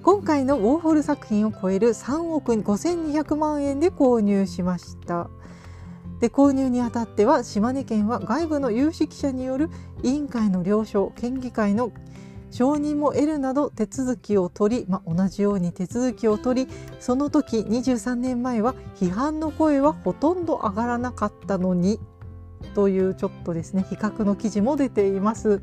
[0.01, 5.29] 今回のウォーホル作品を超える3億5200万円で購入しました。
[6.19, 9.69] で購入にあたっては島根県は外部の有識者による
[10.03, 11.91] 委員会の了承県議会の
[12.51, 21.99] 承認も得るなど手続きを取り、まあ、同じように手続きを取りその時23年前は批判の声はほとんど上がらなかったのに
[22.75, 25.61] というちょっとですね比較の記事も出ています。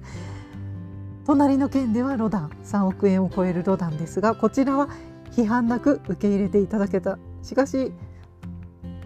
[1.26, 4.88] 隣の県ではロダン3億円を超えるロダンですがこちらは
[5.32, 7.92] 批判なく受け入れていただけたしかし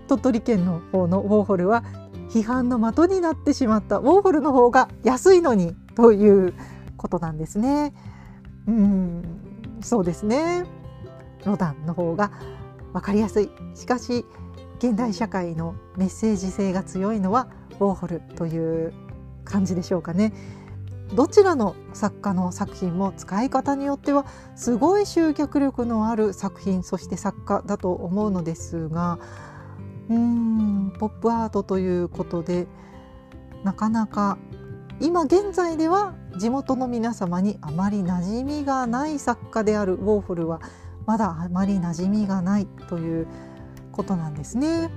[0.07, 1.83] 鳥取県の方のウォーホルは
[2.31, 6.53] 批判の的になってしまったウォーホルの方が安いのにという
[7.01, 7.95] ことなんですね。
[8.69, 9.23] うん
[9.81, 10.65] そうですね
[11.47, 12.31] ロダンの方が
[12.93, 14.27] 分かりやすいしかし
[14.79, 18.93] 現代社会のメッセージ性が強いのはウォーホルという
[19.45, 20.33] 感じでしょうかね。
[21.15, 29.19] どちらの作家の作品も使い方によってはすごい集客力のある作品そして作家だと思うのですが
[30.09, 32.69] うーんポップアートということで
[33.65, 34.39] なかなか
[35.01, 40.61] 今現在では地元の皆様にあまり馴染みがない作家であるウォーホルは
[41.07, 43.27] まだあまり馴染みがないという
[43.93, 44.91] ことなんですね。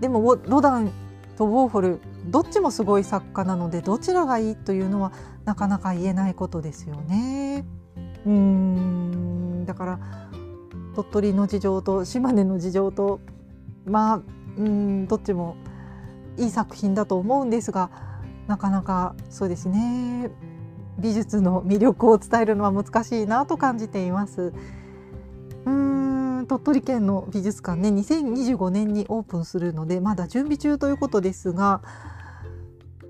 [0.00, 0.92] でもロダン
[1.36, 5.12] とウォーホルどっちもすごい作家なのでどちらがいいというのは
[5.44, 7.64] なかなか言えないことですよね。
[8.24, 9.98] うんだから
[10.94, 13.20] 鳥取の事情と島根の事情と
[13.84, 14.20] まあ
[14.58, 15.56] うんどっちも
[16.36, 17.90] いい作品だと思うんですが
[18.50, 20.28] なかなかそうですね
[20.98, 24.52] 美術の魅力を伝えるのは難しいなと感じています。
[25.64, 31.80] うん鳥取県の美術館ね2025年にオープンするのでまだ準備中ということですが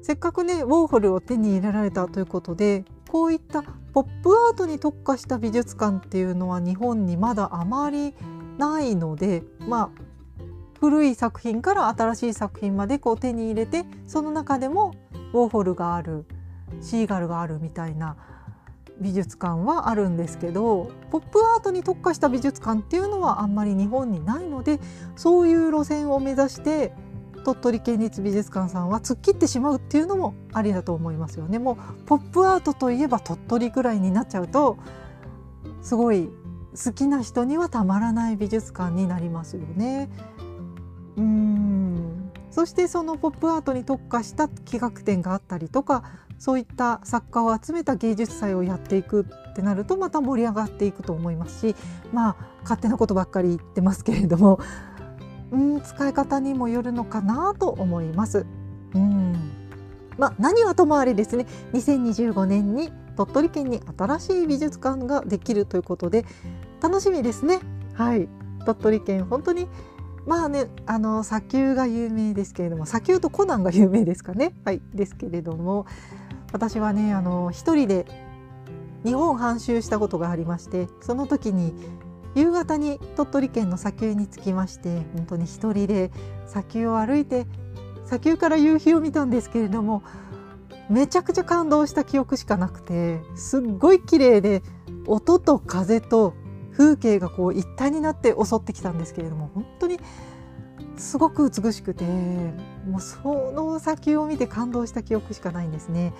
[0.03, 8.14] せっかくねウォーホルを手に入れられたということでこういったポップアートに特化した美術館っていうのは日本にまだあまり
[8.59, 10.11] ないのでまあ
[10.81, 14.94] 古い作品から新しい作品までこう手に入れてその中でも
[15.32, 16.24] ウォーホルがある
[16.80, 18.16] シーガルがあるみたいな
[19.00, 24.78] 美術館はあるんですけどポップアートに特化した美術館っていうのはあんまり日本にないので
[25.16, 26.92] そういう路線を目指して
[27.44, 31.58] 鳥取県立美術館さんは突っ切ってしまうっていうのもありだと思いますよね。
[31.58, 34.76] もうポップアートといえば鳥取くらいになっちゃうと
[35.80, 36.28] すごい
[36.84, 40.10] 好きな人にはたまらない美術館になりますよね。
[41.16, 42.10] うん
[42.50, 46.04] そしてそのポップアートに特化した企画展があったりとか
[46.38, 51.76] そういった作家を集めた芸術祭をやっていくってなるとまた盛り上がっていくと思いますし
[52.12, 54.58] まあ勝手なことばっかり言ってますけれども
[55.52, 58.46] うん使い方にもよるのかなと思います。
[58.94, 59.36] うん
[60.18, 66.26] まあ、何はともあれですね2025年に鳥取県に新しい美術館ができるということで
[66.82, 67.60] 楽しみですね。
[67.94, 68.28] はい
[68.64, 69.68] 鳥取県本当に
[70.26, 74.54] まあねあの砂丘が有名ですけれども砂丘とコナンが有名ですかね。
[74.64, 75.87] はいですけれども
[76.52, 78.06] 私はねあの一人で
[79.04, 81.72] 日本半周したことがありましてその時に
[82.35, 86.11] 夕方に鳥取県の砂丘に着きまして本当に一人で
[86.46, 87.46] 砂丘を歩いて
[88.04, 90.02] 砂丘から夕日を見たんですけれども
[90.88, 94.62] めちゃくちゃ感動した記憶しかなくてすっごい綺麗で
[95.06, 96.35] 音と風と
[96.80, 100.00] 風景がこう一体になって襲ってきたんですけれども本当に
[100.96, 106.14] すごく美しくてもうその砂丘を見て感動した記憶しかないんですね。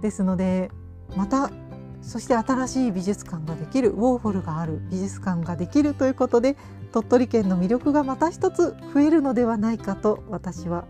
[0.00, 0.72] ですので
[1.16, 1.52] また
[2.00, 6.56] そして新しい美術館ができるウォーホルがある美術館ができるということで
[6.90, 10.86] 鳥取県の魅力がまた一つ増えるのではないかと私は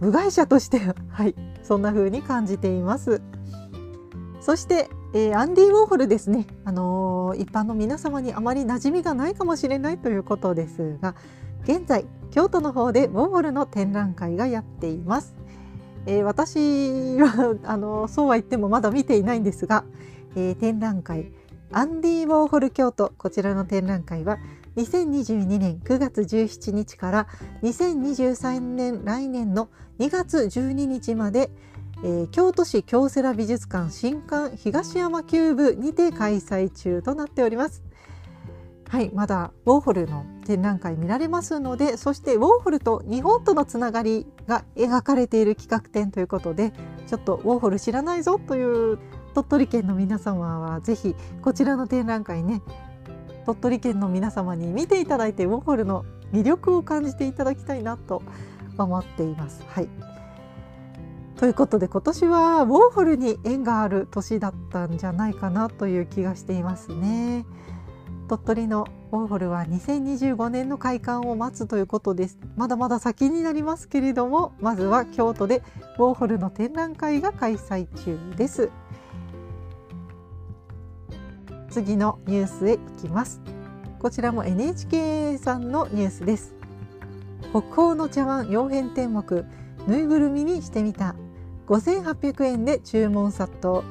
[0.00, 3.22] 部外者としてはいそんな風に感じています。
[4.42, 11.14] そして、えー、アンディ・ウォーホルですね、あのー、一般の皆様にあまり馴染みがないかもしれないということですが
[11.62, 15.36] 現在京都の方でウォーホルの展覧会がやっています。
[16.06, 19.84] えー、私はあのそうは言ってもまだ見ていないんですが、
[20.36, 21.32] えー、展覧会
[21.70, 24.38] アンディ・ウォーホル京都こちらの展覧会は
[24.76, 27.28] 2022年9月17日から
[27.62, 29.68] 2023年来年の
[30.00, 31.50] 2月12日まで、
[32.04, 37.82] えー、京都市京セラ美術館新館東山キューブにて開催中となっております。
[38.90, 46.72] はい、まだウォーホルの展覧会見られますのでそしてウォーホルと日本とのつながりが描かれている企画展ということで
[47.06, 48.98] ちょっとウォーホル知らないぞという
[49.34, 52.62] 鳥取県の皆様はぜひこちらの展覧会ね
[53.46, 58.22] 鳥取県の皆様に見ていただいてウォーホルの魅力を感じていただきたいなと
[58.78, 59.64] 思っています。
[59.66, 60.13] はい
[61.44, 67.44] ということで今年はウォーホルに縁がある年だったんじゃないかなという気がしていますね。
[68.28, 72.38] 鳥取のウォーホルは2025年の開館を待つということです。
[72.56, 75.62] まだまだ先になりますけれどもまずは京都で
[75.98, 78.70] ウォーホルの展覧会が開催中です。
[81.68, 83.42] 次のニュースへ行きます。
[83.98, 86.54] こちらも NHK さんのニュースです。
[87.52, 89.44] 国宝の茶碗洋変天目
[89.86, 91.14] ぬいぐるみにしてみた。
[91.66, 93.82] 5800円で注文殺到。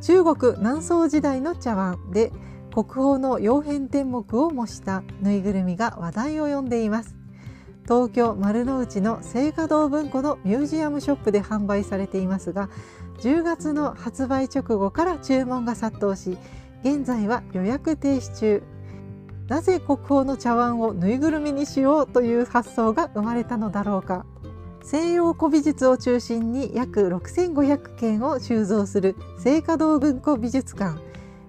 [0.00, 2.32] 中国南宋時代の茶碗で
[2.72, 7.16] 国宝の洋変天目を模したぬいぐるみが話題を呼んでいます。
[7.84, 12.68] 東京丸の内の青果堂文庫のミュージアムショップで販売されていますが
[13.20, 16.36] 10月の発売直後から注文が殺到し
[16.82, 18.62] 現在は予約停止中。
[19.48, 24.26] なぜ国宝の茶碗をぬいぐるみにしようという発想が生まれたのだろうか。
[24.90, 30.98] 西洋古美術を中心に約6500件を収蔵する青果堂文庫美術館。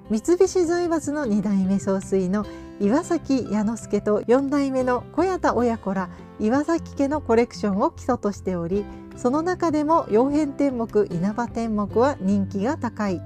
[0.09, 2.45] 三菱財閥の2代目総帥の
[2.81, 8.83] 岩崎彌之助と4代目の小谷田親子ら岩崎家のコレクションを基礎としており
[9.15, 13.21] その中でも曜変天目稲葉天目は人気が高い。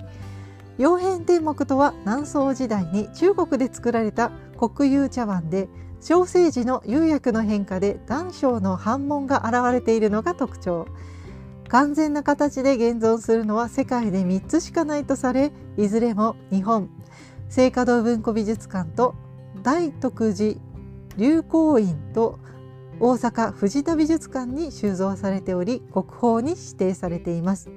[0.78, 5.70] 曜変天目とは南宋時代に中国で作られた国有茶碗で
[6.04, 10.86] 小生時の釉薬の変化で断章の反問が現れているのが特徴。
[11.70, 16.90] 完全な形で現存するのは世界で3つしかないとされいずれも日本。
[17.48, 19.16] 聖華堂文庫美術館と
[19.64, 20.60] 大徳寺
[21.16, 22.38] 流行院と
[23.00, 27.70] 大阪藤田美術館に収蔵されており国宝に指定されています。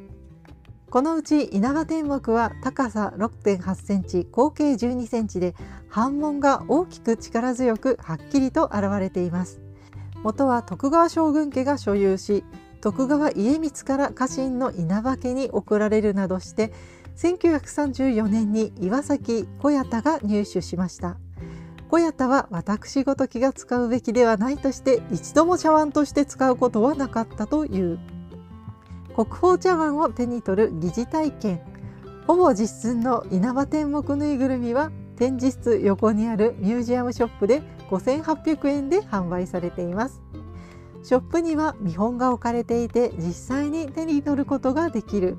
[0.90, 5.54] このうち稲葉天目は高さ6.8センチ合計12センチで
[5.88, 9.60] 反紋が大きく力強くはっきりと現れています。
[10.22, 12.44] 元は徳川将軍家が所有し
[12.80, 16.72] 徳川家光から家臣の稲葉家に贈られるなどして
[17.16, 21.16] 1934年に岩崎小谷田が入手しました。
[21.88, 27.98] 小谷田は私ごときが使うべきではないとして一度も茶碗として使うことはなかったという。
[29.16, 31.60] 国宝茶碗を手に取る疑似体験。
[32.26, 40.20] ほぼ実寸の稲葉天目ぬいぐるみは展示室横にあるミュージアムショップで5800円で販売されています。
[41.02, 45.38] ショップには見本が置かれていて実際に手に取ることができる。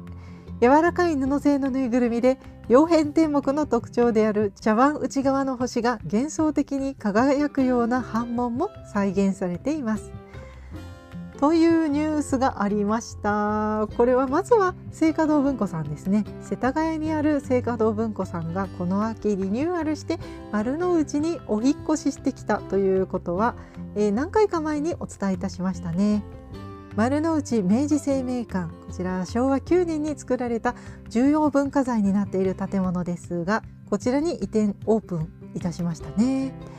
[0.59, 10.11] 柔らかい布製のぬいぐるみで曜変天目の特徴である茶碗内側の星が幻想的に輝くような反紋も再現されています。
[11.39, 13.87] というニュースがありました。
[13.95, 16.25] これはまずは聖華堂文庫さんですね。
[16.41, 20.17] 世田谷にある聖華堂文庫さんがこの秋リニューアルして
[20.51, 23.55] 丸の内にお引越ししてきたということは、
[23.95, 26.23] えー、何回か前にお伝えいたしましたね。
[26.95, 30.73] 丸の内明治生命館こちら昭和9年に作られた
[31.09, 36.76] 重要文化財になっている建物ですがこちらに移転オープンいたしましたね。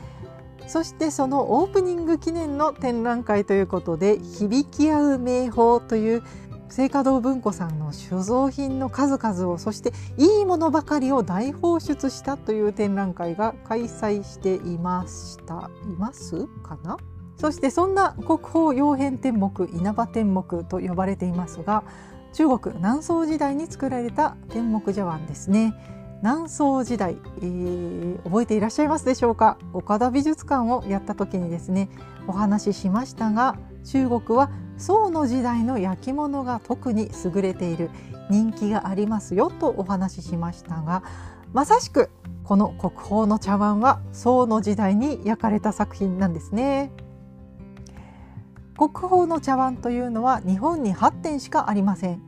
[0.69, 6.23] そしてそのオープニング記念の展覧会ということで「響き合う名宝」という
[6.69, 16.97] 聖華堂文庫さんの所蔵品の数々をそしていいものばかりを大放出したという展覧会が開催していましたいますかな
[17.35, 21.83] そしてそんな国宝曜変天目稲葉天目と呼ばれていますが
[22.33, 25.73] 中国南宋時代に作られた天目茶碗ですね。
[26.21, 29.57] 南宋時代、えー、覚えていらっしゃいますでしょうか？
[29.73, 31.89] 岡田美術館をやった時にですね
[32.27, 37.89] お話ししましたが中国は宋の時代の焼き物が特に優れている
[38.29, 41.03] 人気がありますよとお話ししましたが
[41.53, 42.09] まさしく
[42.43, 46.91] この国宝の茶碗は宋の時代に焼かれた作品なんですね。
[48.75, 52.21] 国宝の茶碗というのは日本に8点しかありません。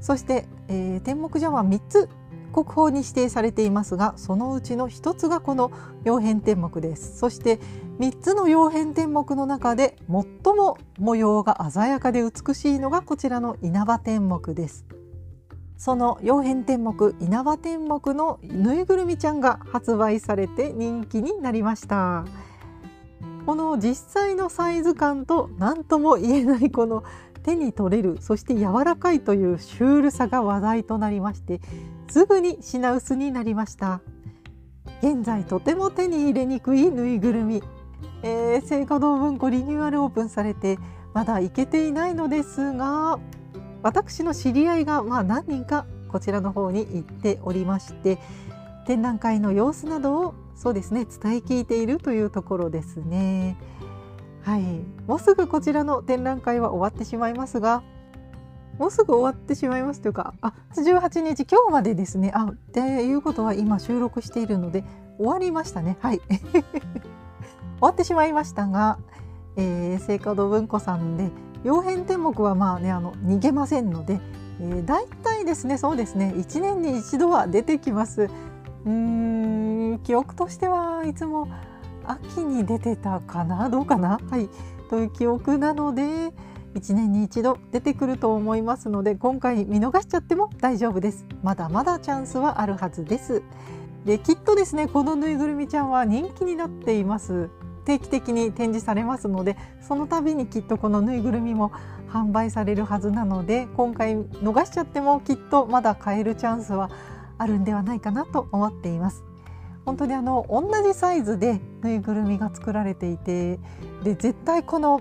[0.00, 2.08] そして、えー、天目茶碗3つ
[2.52, 5.70] 国宝に指定されていますがそのうちの一つがこの
[6.04, 7.18] 曜変天目です。
[7.18, 7.58] そして
[7.98, 14.84] 3つの曜変天目の中で最も模様が鮮やかで美しいのがこちらの稲葉天目です。
[15.76, 22.24] その曜変天目稲葉天目のぬいぐるみちゃんが発売されて人気になりました。
[23.46, 27.02] この実際のサイズ感と何とも言えないこの
[27.42, 31.60] 手に取れるそして柔らかいというシュールさが話題となりまして
[32.10, 34.00] すぐに品薄になりました。
[35.02, 37.62] 現在とても手に入れにくいぬいぐるみ、
[38.22, 40.78] えー、聖火堂文庫リニューアルオープンされて
[41.14, 43.18] まだ行けていないのですが
[43.82, 48.18] 私の知り合いがまあ何人かこちらの方に行っておりまして
[48.86, 53.56] 展覧会の様子などをそうですね伝え聞いているというところですね。
[54.42, 54.62] はい、
[55.06, 57.82] もうすぐこちらの展覧会は終わってしまいますが
[58.80, 62.32] もうすぐ終わってしまいますというかあ18日今日までですね。
[62.34, 64.84] あっていうことは今収録しているので
[65.18, 65.98] 終わりましたね。
[66.00, 66.20] はい。
[66.32, 66.64] 終
[67.82, 68.96] わってしまいましたが、
[69.56, 71.30] えー、聖火堂文庫さんで
[71.62, 74.18] 曜変天目はまあねあの逃げませんので、
[74.60, 78.30] えー、大体ですねそうですね1年に一度は出てきます。
[78.86, 81.48] うーん記憶としてはいつも
[82.06, 84.18] 秋に出てたかなどうかな？
[84.30, 84.48] はい。
[84.88, 86.32] という記憶なので
[86.74, 91.26] 1年に一度出てくると思いますので今回見逃しちゃっても大丈夫です。
[91.42, 93.42] まだまだチャンスはあるはずです。
[94.04, 97.50] できっとですねこのぬいぐるみちゃんは人気になっています。
[97.84, 101.72] 定期的に展示されますのでその度にきっとこのぬいぐるみも
[102.08, 106.90] 販売されるはずなので今回逃しちゃってもきっとまだ買えるチャンスは
[107.38, 109.24] あるんではないかなと思っています。
[109.86, 113.58] 本当にあの同じサイズでぬいぐるみが作られていて
[114.04, 115.00] で絶対この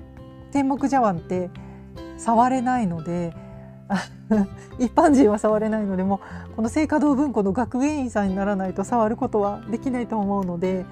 [0.51, 1.49] 天目茶碗って
[2.17, 3.33] 触れないので
[4.77, 6.19] 一般人は触れないのでも
[6.55, 10.85] この聖華堂文庫の学芸員さんにならないと触ることはできないと思うので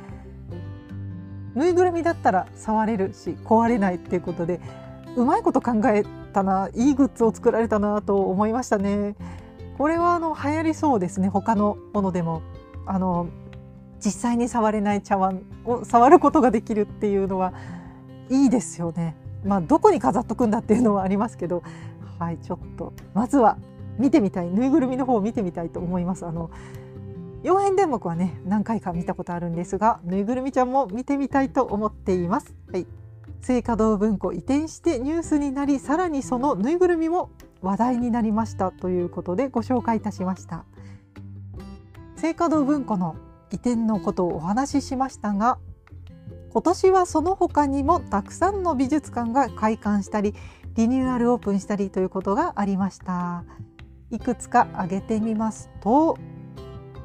[1.53, 4.59] ぬいぐるみだったら触れるし壊れないっていうことで
[5.15, 6.03] うまいこと考え
[6.33, 9.15] たないいグッズを作られたなと思いましたね。
[9.77, 12.41] これはあの流行りそうですね他のものでも
[12.85, 13.27] あの
[13.99, 17.53] 実際に触れない茶碗を触ることができるっていうのは
[18.29, 19.15] いいですよね。
[19.45, 21.63] まあ、どこに飾っとくんだっていうのはありますけど、
[22.19, 23.57] はい、ちょっとまずは
[23.97, 26.25] 見てみたいぬいぐるみの方を見てみたいと思います。
[26.25, 26.49] あの
[27.43, 32.55] 4編電目はね何回か見たことあるんですがぬいぐるみちゃんも見てみたいと思っています。
[32.71, 32.87] はい、
[33.41, 37.29] 聖華堂文庫移転してニュースになりさらにそのぬいぐるみも
[37.61, 40.65] 話題になりましたということでご紹介いたしました。
[42.15, 43.15] 聖華堂文庫の
[43.51, 45.59] 移転のことをお話ししましたが
[46.51, 50.33] 今年はその他にもたくさんの美術館が開館したり
[50.75, 53.43] リニューアルオープンしたりということがありました。
[54.11, 56.17] いくつか挙げてみますと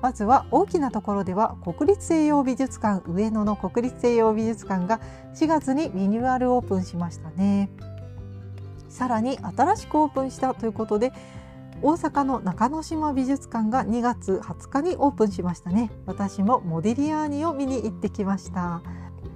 [0.00, 5.00] まずは大きなところでは国立西洋美術館上野の国立西洋美術館が
[5.34, 7.70] 4月にリニューアルオープンしましたね。
[8.88, 11.12] さらに新しくオープンしたということで
[11.82, 15.90] 大阪の中之島美術館が2月20日にオープンしましたね。
[16.06, 18.82] 私もモディリアーニを見に行ってきました。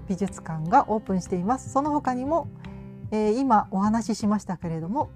[0.09, 1.71] 美術館がオープンしています。
[1.71, 2.49] その他にも、
[3.11, 5.11] えー、今お話ししましたけれども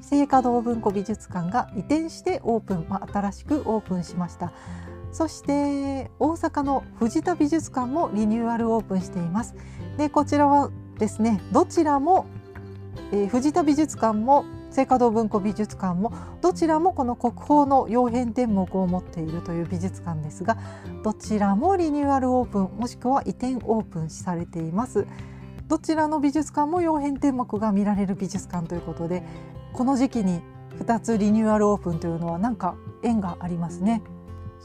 [0.00, 4.52] 聖華堂文庫美術館が移転してオープン、まあ、新しくオープンしました。
[5.10, 9.54] そして大阪の藤田美術館もリニューアルオープンしています。
[9.96, 12.26] でこちらはですねどちらも、
[13.12, 20.58] えー、藤田美術館も聖華堂文庫美術館もどちらもこの国宝の曜変天目を持っているという美術館ですが
[21.02, 25.06] どちらもリニューアルオープンもしくは移転オープンされています。
[25.68, 29.22] どちらの美術館も曜変天目が見られる美術館ということで
[29.74, 30.40] この時期に
[30.78, 34.02] 2つリニューアルオープンというのはなんか縁がありますね。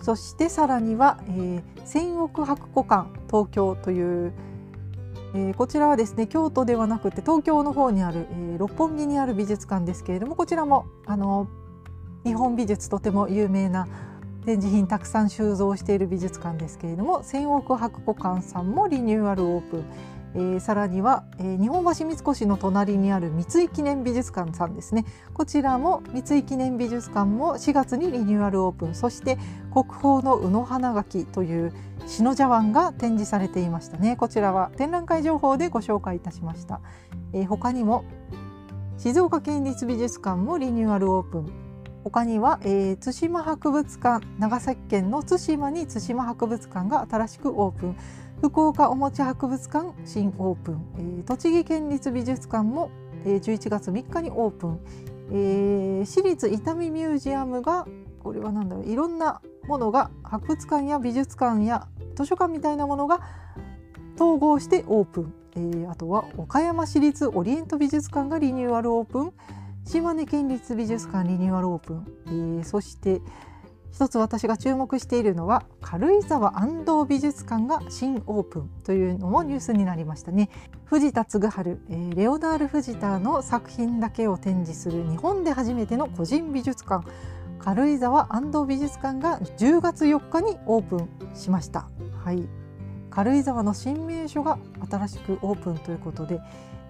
[0.01, 4.33] そしてさらには、えー、千億博古館東京という
[5.35, 11.47] えー、こちらはですね京都ではなくて東京の方にある、えー、六本木にある美術館ですけれどもこちらもあの
[12.23, 13.87] 日本美術とても有名な
[14.45, 19.85] 展示品たくさん収蔵している美術館ですけれども千億博古館さんもリニューアルオープン、
[20.35, 25.05] えー、さらには、えー、日本橋三越の隣にある三井記念美術館さんですね。
[25.33, 28.95] こちらも三井記念美術館も4月にリニューアルオープン。
[28.95, 29.37] そして
[29.71, 31.73] 国宝の宇野花垣という
[32.07, 34.15] 篠茶碗が展示されていましたね。
[34.15, 36.81] こちらは展覧会情報でご紹介いたしました、
[37.33, 38.03] えー、他にも
[38.97, 41.63] 静岡県立美術館もリニューアルオープン。
[42.03, 47.97] 他には、えー、対馬博物館長崎県の対馬に対馬博物館が新しくオープン。
[48.43, 52.91] 福岡おもち博物館新オープン、えー、栃木県立美術館も、
[53.23, 54.79] えー、11月3日にオープン、
[55.31, 57.87] えー、私立伊丹ミュージアムが
[58.19, 63.21] これは何だろういろんなものが博物館や美術館や図書館みたいなものが
[64.15, 69.33] 統合してオープン、えー、あとは岡山市立オリエント美術館がリニューアルオープン。
[69.85, 73.21] 島根県立美術館リニューアルオープン、えー、そして
[73.93, 80.49] 一つ私が注目しているのは軽井沢安藤美術館が新オープンというのもニュースになりましたね。
[80.85, 87.07] 藤田嗣治、えー、レオナール・藤田の作品だけを展示する日本で初めての個人美術館
[87.59, 91.87] 軽井沢安藤美術館が10月4日にオープンしました。
[92.25, 92.47] はい。
[93.11, 94.57] 軽井沢の新名所が
[94.89, 96.41] 新しくオープンということで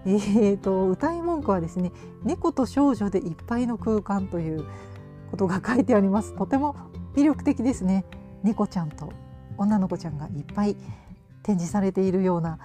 [0.06, 1.90] えーと、歌い文句はですね
[2.24, 4.66] 猫と少女でいっぱいの空間という
[5.30, 6.34] ことが書いてあります。
[6.34, 6.76] とても
[7.14, 8.04] 魅力的ですね。
[8.42, 9.12] 猫ちゃんと
[9.56, 10.76] 女の子ちゃんがいっぱい
[11.42, 12.58] 展示されているような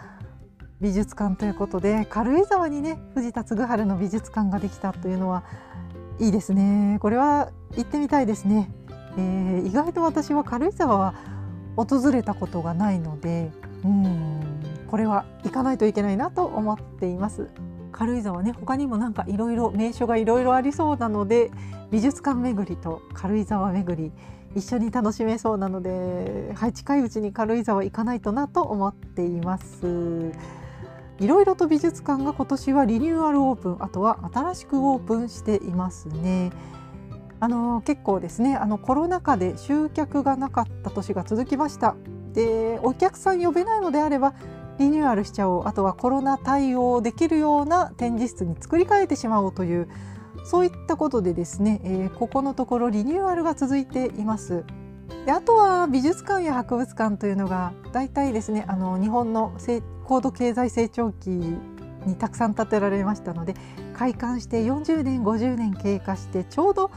[0.81, 5.43] 美術館ということで軽井沢にね藤田嗣治の美術館ができたというのは
[6.19, 6.97] いいですね。
[7.01, 8.71] これは行ってみたいですね、
[9.17, 11.13] えー、意外と私は軽井沢は
[11.75, 13.51] 訪れたことがないので
[13.85, 14.41] うん
[14.87, 17.49] これは行かないといけないなと思っています。
[17.91, 21.51] 軽井沢ね他にもなんかいろいろ名所がいろいろありそうなので
[21.91, 24.11] 美術館巡りと軽井沢巡り
[24.55, 30.31] 一緒に楽しめそうなので、はい、近いうちに軽井沢行かないとなと思っています。
[31.19, 36.51] いろいろと美術館が今年はリニューアルオープンあとは新しくオープンしていますね。
[37.41, 41.95] あの結構ですねあのコロナ禍で集客がなかった年が続きました。
[42.33, 44.33] でお客さん呼べないのであれば
[44.77, 49.89] リニューアルしちゃおうあとはコロナ対応できるような展示室に作り変えてしまおうという
[50.45, 54.63] そういったことでですね、えー、ここのところリニューアルが続いています。
[55.25, 59.53] であとは美術館や博物館というのが大体ですねあの日本の
[60.05, 63.55] 高度経済成長期にたくさん建てられましたので
[63.93, 66.91] 開館して40年50年経過してちょうど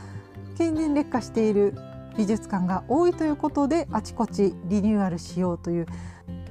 [0.56, 1.74] 経年劣化している
[2.16, 5.86] 美術館が多いということであちこちリニューアルしようという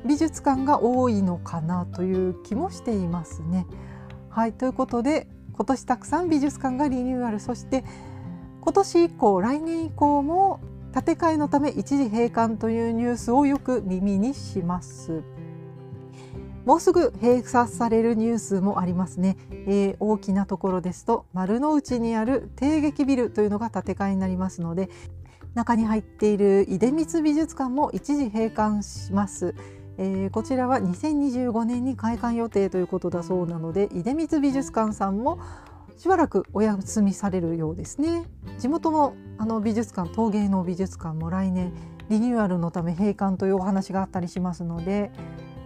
[0.06, 3.68] 美術館が多いのかなという気もしていますね。
[4.30, 7.84] はいということで今年たくさん美術館がリニューアルそして
[8.62, 10.60] 今年以降来年以降も
[10.94, 15.24] 建て替えのため一時閉館というニュースをよく耳にします。
[16.66, 24.92] もうすぐ閉鎖されるニュースもありますね、えー、大きなところですと丸の内にある帝劇ビルというのが建て替えになりますので
[25.56, 29.56] 中に入っている出光美術館も一時閉館します。
[30.04, 35.40] えー、こちらは2025年に開館予定ということだそうなので出光美術館さんも
[35.96, 38.26] しばらくお休みされるようですね
[38.58, 41.72] 地元のあの美術館陶芸の美術館も来年
[42.10, 45.12] リニューアルのため閉館というお話があったりしますので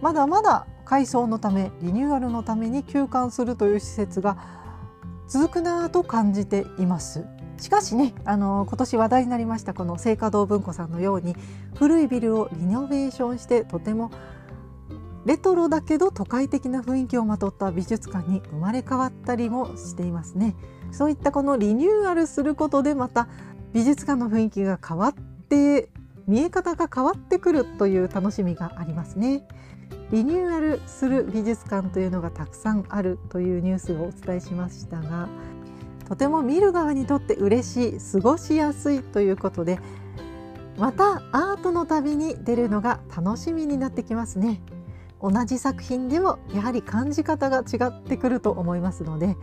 [0.02, 4.36] まだまだ改装のためリニューアルのために休館するという施設が
[5.28, 7.24] 続くなと感じています。
[7.58, 11.36] しかしねあの今年話題になりましたこの青華堂文庫さんのように
[11.74, 14.10] 古いビルをリノベーションしてとても
[15.26, 20.54] レトロだけど都会的な雰囲気をまとった美術館に生まれ変わったりもしていますね。
[20.92, 23.26] そういったこのリニューアルすることでまた
[23.72, 25.14] 美術館の雰囲気が変わっ
[25.48, 25.90] て
[26.28, 29.42] 見え方が変わってくるという楽しみがありますね。
[30.12, 35.28] リニューアルする美術館というのがたくさんあるというニュースをお伝えしましたが
[36.08, 39.78] とても見る側にとって嬉しい過ごしやすいということで
[40.78, 44.60] またアートの旅に出るのが楽しみになってきますね。
[45.22, 49.34] 同じ作品でもやはり感じ方が違ってくると思いますので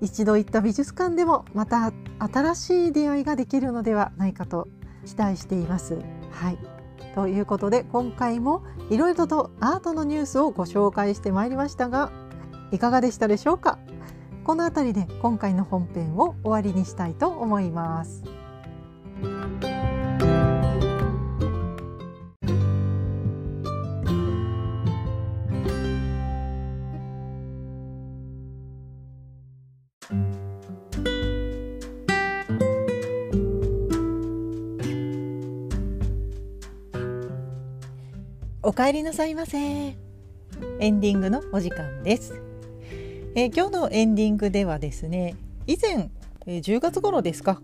[0.00, 4.66] 一度行った美術館でもまた新しい出会いができるのではないかと
[5.06, 5.98] 期待しています。
[6.32, 6.58] はい。
[7.14, 12.10] ということで今回もいろいろとアートのニュースをご紹介してまいりましたが
[12.72, 13.78] いかがでしたでしょうか？
[14.44, 18.22] この辺りで今回の本編を終わりにしたいと思います。
[38.64, 39.94] お帰りなさいませエ
[40.90, 42.51] ンディングのお時間です
[43.34, 46.10] えー、今日のエンディングではですね以前、
[46.46, 47.62] えー、10月頃ですか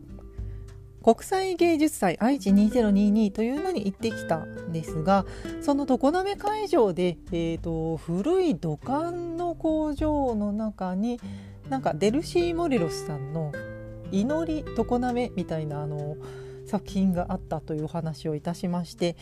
[1.04, 5.26] 国際芸術祭愛知2022というのに行ってきたんですが
[5.60, 11.20] その常滑会場で、えーと、古い土管の工場の中に
[11.68, 13.52] なんかデルシー・モリロスさんの
[14.10, 16.16] 「祈り常滑」みたいなあの
[16.64, 19.16] 作品があったというお話をいたしまして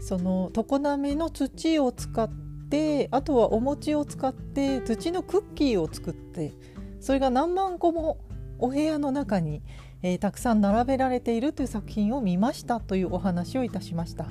[0.00, 6.52] その常滑の土を使ってってあとはお餅を使って土のクッキーを作って
[7.00, 8.18] それが何万個も
[8.58, 9.62] お部屋の中に
[10.02, 14.26] えー、たくさん並べられているという作品を見ましたというお話をいたしました。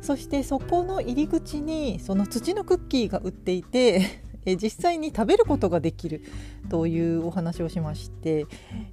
[0.00, 6.22] そしてそこの入り口にその土のクッキーが売っていて え実際に食べることができる
[6.68, 8.46] というお話をしまして、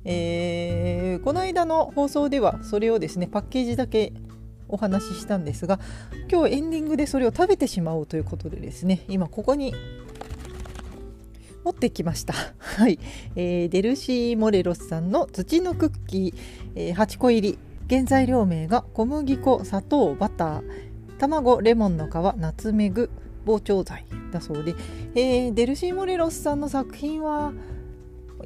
[0.05, 4.13] えー、この間の放送ではそれをですねパッケージだけ
[4.69, 5.79] お話ししたんですが
[6.31, 9.73] 今日エンディングでそれを食べてしまおうということでですね今ここに
[11.63, 12.33] 持ってきました。
[12.57, 12.99] はい、
[13.35, 16.33] えー、デルシー・モレロスさんの土のクッキー、
[16.75, 17.59] えー、8個入り。
[17.89, 20.63] 原材料名が小麦粉砂糖バター。
[21.17, 23.09] 卵レモンの皮ナツメグ
[23.45, 24.75] 膨張剤だそうで、
[25.15, 27.51] えー、デルシー・モレロスさんの作品は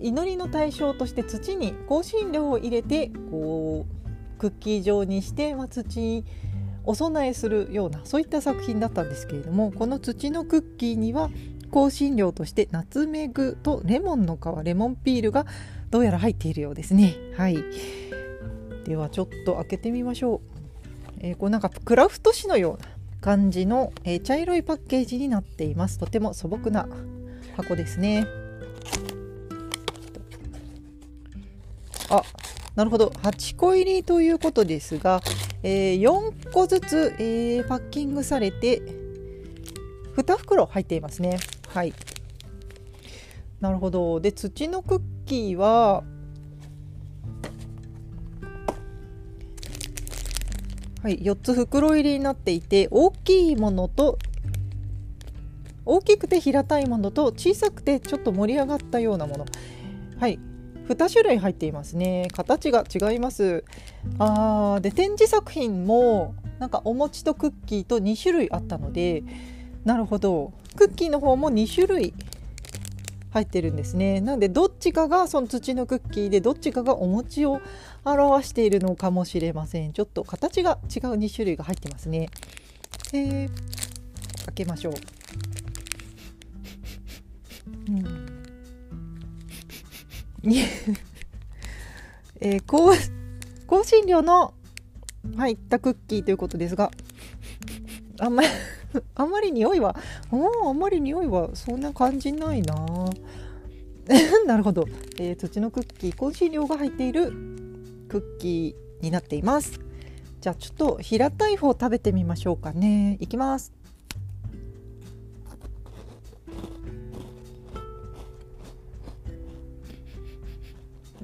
[0.01, 4.02] 祈りの対象として土に香辛料を入れてこう
[4.43, 6.25] クッキー状にして、まあ、土に
[6.83, 11.29] お供えするようなそういった作品だったんですけれどもこの土のクッキーには
[11.73, 15.45] 香辛料としてナツメグとレモンの皮レモンピールが
[15.91, 17.15] どうやら入っているようですね。
[17.37, 17.63] はい。
[18.83, 20.41] ではちょっと開けてみましょう、
[21.19, 22.89] えー、こうなんかクラフト紙のような
[23.21, 25.99] 感じの、えー、茶色いパッケージになっています。
[25.99, 26.87] とても素朴な
[27.55, 28.27] 箱ですね。
[32.09, 32.21] あ
[32.75, 33.09] なるほど。
[33.09, 35.21] 8個入りということですが、
[35.61, 38.81] えー、4個ずつ、えー、パッキングされて
[40.17, 41.37] 2袋入っていますね。
[41.67, 41.93] はい。
[43.59, 44.19] なるほど。
[44.19, 46.03] で土のクッキーは
[51.03, 54.17] はい、4つ袋入りになっていて大きいものと
[55.85, 59.45] 大きくて平たいものと小さくてちょっと盛り上がったようなもの。
[60.17, 60.39] はい。
[60.89, 62.27] 2種類入っていますね。
[62.33, 63.63] 形が違います。
[64.19, 69.23] あーで展示作品もなんかお餅とクッキーと2種類あったので
[69.85, 70.53] なるほど。
[70.75, 72.13] クッキーの方も2種類
[73.31, 74.21] 入ってるんですね。
[74.21, 77.61] なんでどっちかがその土のクッキーでどっちかがお餅を
[78.05, 79.93] 表しているのかもしれません。
[79.93, 82.29] ちょっと形が違う2種類が入ってますね。
[83.13, 83.49] えー、
[84.45, 84.93] 開けましょう。
[87.89, 88.22] うん。
[92.41, 92.77] えー、香
[93.67, 94.53] 香辛料の
[95.37, 96.91] 入ったクッキーということですが
[98.19, 98.49] あんまり
[99.15, 99.95] あんまり匂いは
[100.31, 102.75] あんまり匂いはそんな感じないな。
[104.45, 104.85] なるほど、
[105.17, 107.31] えー、土のクッキー香辛料が入っている
[108.09, 109.79] クッキーになっています。
[110.41, 113.17] じゃあちょっと平たい方食べてみましょうかね。
[113.21, 113.71] いきます。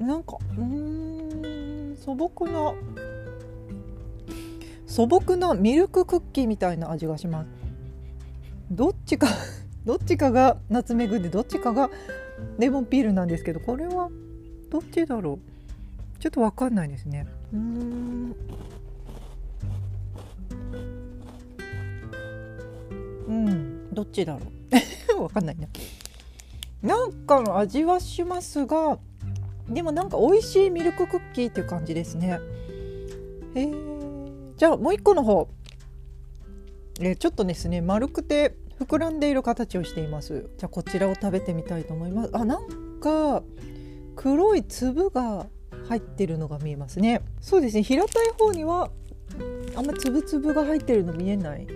[0.00, 2.74] なんかうん素朴な
[4.86, 7.48] 素朴なミルククッキーみたいな味がします。
[8.70, 9.28] どっちか
[9.84, 11.90] どっちかがナツメグでどっちかが
[12.58, 14.10] レモンピールなんですけどこれは
[14.70, 15.38] どっちだろう？
[16.20, 17.26] ちょっとわかんないですね。
[17.52, 18.34] うん。
[23.28, 24.40] うんどっちだろ
[25.18, 25.22] う？
[25.22, 25.68] わかんないね
[26.82, 28.98] なんかの味はしますが
[29.70, 32.38] でもなんか美味しいミルククッキーっていう感じですね。
[33.54, 33.72] へえ
[34.56, 35.48] じゃあもう一個の方。
[37.00, 40.50] えちょっとですね丸くて膨らんでいる形をしています。
[40.58, 42.30] じゃあこちらを食べてみたいと思います。
[42.32, 43.42] あなんか
[44.16, 45.46] 黒い粒が
[45.88, 47.22] 入ってるのが見えますね。
[47.40, 48.90] そうですね平たい方には
[49.76, 51.66] あんま粒々が入ってるの見えない。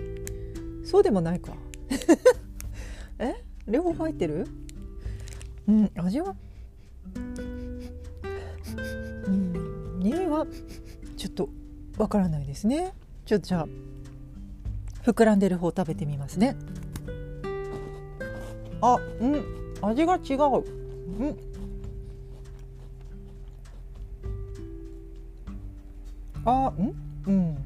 [0.83, 1.53] そうでもないか。
[3.17, 3.33] え？
[3.67, 4.45] 両方入ってる？
[5.67, 6.35] うん味は？
[9.27, 9.99] うん。
[9.99, 10.45] 匂いは
[11.17, 11.49] ちょっと
[11.97, 12.93] わからないですね。
[13.25, 13.67] ちょっとじゃあ
[15.03, 16.55] 膨らんでる方食べてみますね。
[18.81, 19.43] あうん。
[19.81, 20.63] 味が違う。
[21.19, 21.37] うん。
[26.45, 26.95] あうん。
[27.27, 27.57] うん。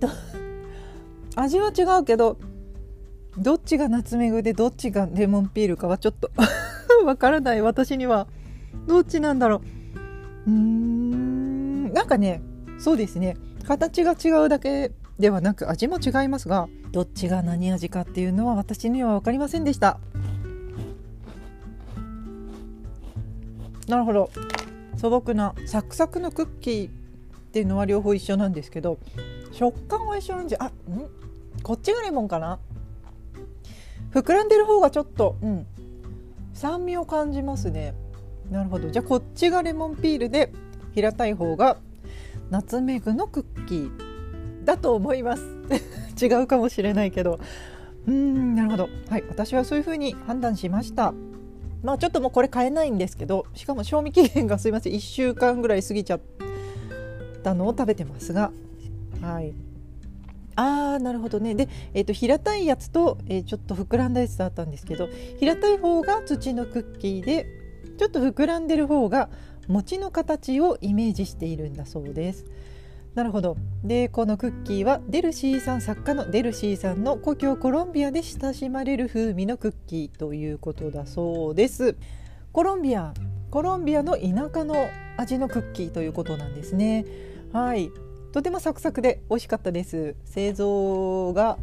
[1.36, 2.36] 味は違うけど
[3.38, 6.30] どっちがナツメグでどっちがレモンピールかはちょっと
[7.04, 7.62] わからない。
[7.62, 8.28] 私には
[8.86, 9.60] どっちなんだろう。
[10.46, 11.92] うん。
[11.92, 12.42] なんかね
[12.78, 13.36] そうですね。
[13.66, 19.98] 形が違うだけではなく味も違いますがどっちが何味かっていうのは私には分かりませんでした。
[23.88, 24.30] なるほど。
[24.96, 26.90] 素朴なサクサクのクッキーっ
[27.52, 28.98] ていうのは両方一緒なんですけど
[29.52, 30.72] 食感は一緒なんじゃあん？
[31.62, 32.58] こっちがレモンかな？
[34.12, 35.66] 膨らんでる方がちょっと、うん、
[36.54, 37.94] 酸味を感じますね。
[38.50, 38.90] なるほど。
[38.90, 40.52] じゃあこっちがレモンピールで
[40.94, 41.78] 平たい方が
[42.50, 45.42] ナツメグのクッキーだと思います。
[46.22, 47.40] 違うかもしれないけど。
[48.06, 48.88] うんなるほど。
[49.08, 51.14] はい私はそういうふうに判断しました。
[51.82, 54.92] まあちょっともうこれ買えないんですけどしかも賞味期限がすいません。
[54.92, 56.20] 1週間ぐらい過ぎちゃっ
[57.42, 58.52] たのを食べてますが。
[59.20, 59.52] はい。
[60.56, 61.54] あーなるほどね。
[61.54, 67.63] で、えーと、平たいやつと、えー、ちょっと膨らんだやつだったんですけど平たい方が土のクッキーで
[67.96, 69.28] ちょっと膨らんでる方が
[69.68, 72.44] 餅の形をイメージしているんだそうです。
[73.14, 73.56] なるほど。
[73.84, 81.96] でこのクッキーはデルシーさん作家のデルシーさんの故郷コロンビアで親しまれる風味のクッキーということだそうです。
[82.52, 83.14] コロンビア
[83.50, 87.04] コロンビアの田舎の味のクッキーということなんですね。
[87.52, 87.90] はい。
[88.32, 90.16] とてもサクサクで美味しかったです。
[90.24, 91.56] 製造が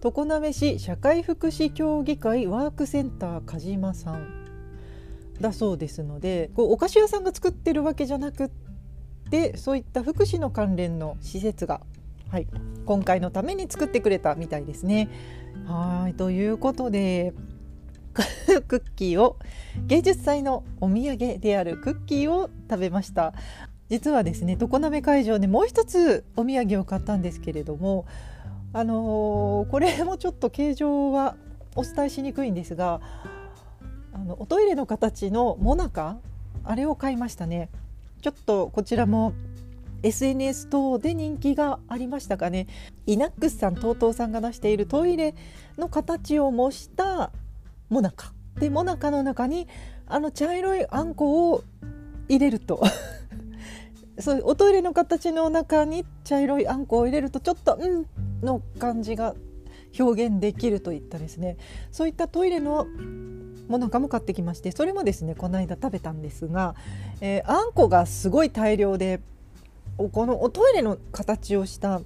[0.00, 4.43] 常滑市社会福祉協議会ワークセンター鹿島さん。
[5.40, 8.50] だそうですのでこうお菓子屋さんが作ってるわけじゃなくっ
[9.30, 11.80] てそういった福祉の関連の施設が、
[12.30, 12.46] はい、
[12.86, 15.08] 今回のために作ってくれたみたいですね。
[15.66, 17.32] はいということで
[18.68, 19.38] クッキーを
[19.86, 23.34] 芸術祭のお土産であるクッキーを食べました
[23.88, 28.06] 実はですね常滑会場でもう一つお土産を買ったんですけれども
[28.72, 31.36] あのー、これもちょっと形状は
[31.76, 33.00] お伝えしにくいんですが
[34.14, 36.18] あのおトイレの形のモナカ
[36.62, 37.68] あれを買いましたね。
[38.22, 39.34] ちょっとこちらも
[40.04, 42.68] SNS 等で人気がありましたかね。
[43.06, 45.34] イナックスさん TOTO さんが出しているトイレ
[45.76, 47.32] の形を模した
[47.90, 48.32] モナカ。
[48.58, 49.66] でモナカの中に
[50.06, 51.64] あの茶色いあんこを
[52.28, 52.82] 入れると。
[54.20, 58.06] そうおトイレの形の中に茶色いあんこを入れるとちょっと「うん」
[58.46, 59.34] の感じが
[59.98, 61.56] 表現できるといったですね。
[61.90, 62.86] そういったトイレの
[63.68, 66.74] ものかも買ってきましてそれもですねこの間食べたんですが、
[67.20, 69.20] えー、あんこがすごい大量で
[69.96, 72.00] このおトイレの形をした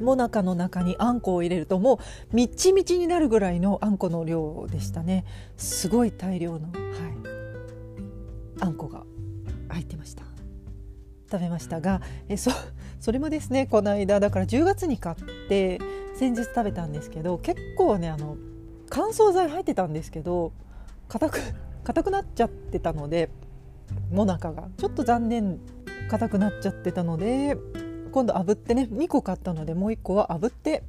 [0.00, 2.00] もなかの中にあんこを入れるとも
[2.32, 5.24] うみっちみちになるぐらいのあんこの量でしたね。
[5.56, 6.72] すごい大量の、はい、
[8.60, 9.02] あんこが
[9.68, 10.22] 入ってました。
[11.30, 12.50] 食べましたがえそ
[13.00, 15.16] それもですねこの間だから10月に買っ
[15.48, 15.78] て
[16.16, 18.36] 先日食べたんですけど結構ねあの
[18.88, 20.52] 乾燥剤入ってたんですけど
[21.08, 21.40] 硬く
[21.84, 23.30] 硬くなっちゃってたので
[24.10, 24.68] もなかが。
[24.76, 25.58] ちょっと残念。
[26.08, 27.56] 硬くなっちゃってたので
[28.12, 30.82] 今度炙ってね2個買ったのでもう1個は炙って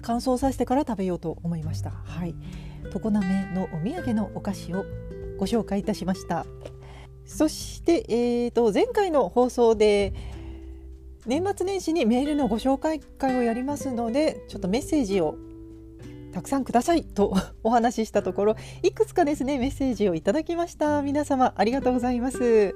[0.00, 1.90] 乾燥させてから食べようと思いました。
[1.90, 2.34] はい。
[2.92, 4.84] 常滑のお土産のお菓子を
[5.38, 6.46] ご紹介いたしました。
[7.24, 10.12] そして、えーと、前回の放送で
[11.24, 15.36] 年末年始にメールのご紹介会をやりますのでちょっとメッセージを
[16.32, 22.74] たくさんくださいとお話ししたところいくつかですねメッセージをいただきました皆様ありがとうございます、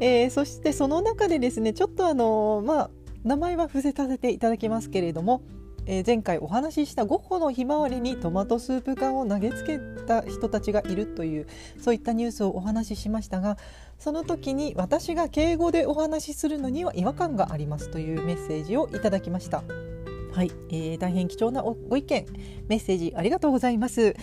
[0.00, 2.90] えー、そしてその中でですねちょっとあのまあ
[3.24, 5.42] 名前は伏せさせていただきますけれども
[5.90, 11.46] えー、前回お話ししたゴッホのひまわりにトマトスープ缶を投げつけた人たちがいるという
[11.80, 13.56] そういったニュースをお話ししましたが
[13.98, 19.64] その時に私が敬語でお話しするのには違和感がありますというメッセージをいただきました。
[20.38, 22.24] はい、えー、大変貴重なご意見
[22.68, 24.14] メッセージありがとうございます。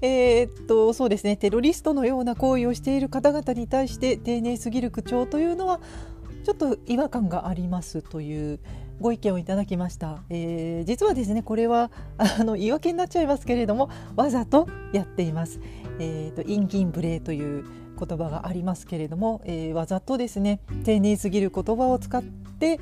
[0.00, 1.36] えー、っとそうですね。
[1.36, 5.80] テロリストのような行為をしている方々に対して丁寧すぎる口調というのは
[6.44, 8.60] ちょっと違和感がありますという
[9.00, 15.58] ご意見をいただきました、えー、実はですねこれはあの言い訳になっちゃいますけれどもわざとやっています、
[15.98, 17.64] えーと、インギンブレーという
[17.98, 22.78] 言葉がありますけれども、えー、わざとですね丁寧すぎる言葉を使って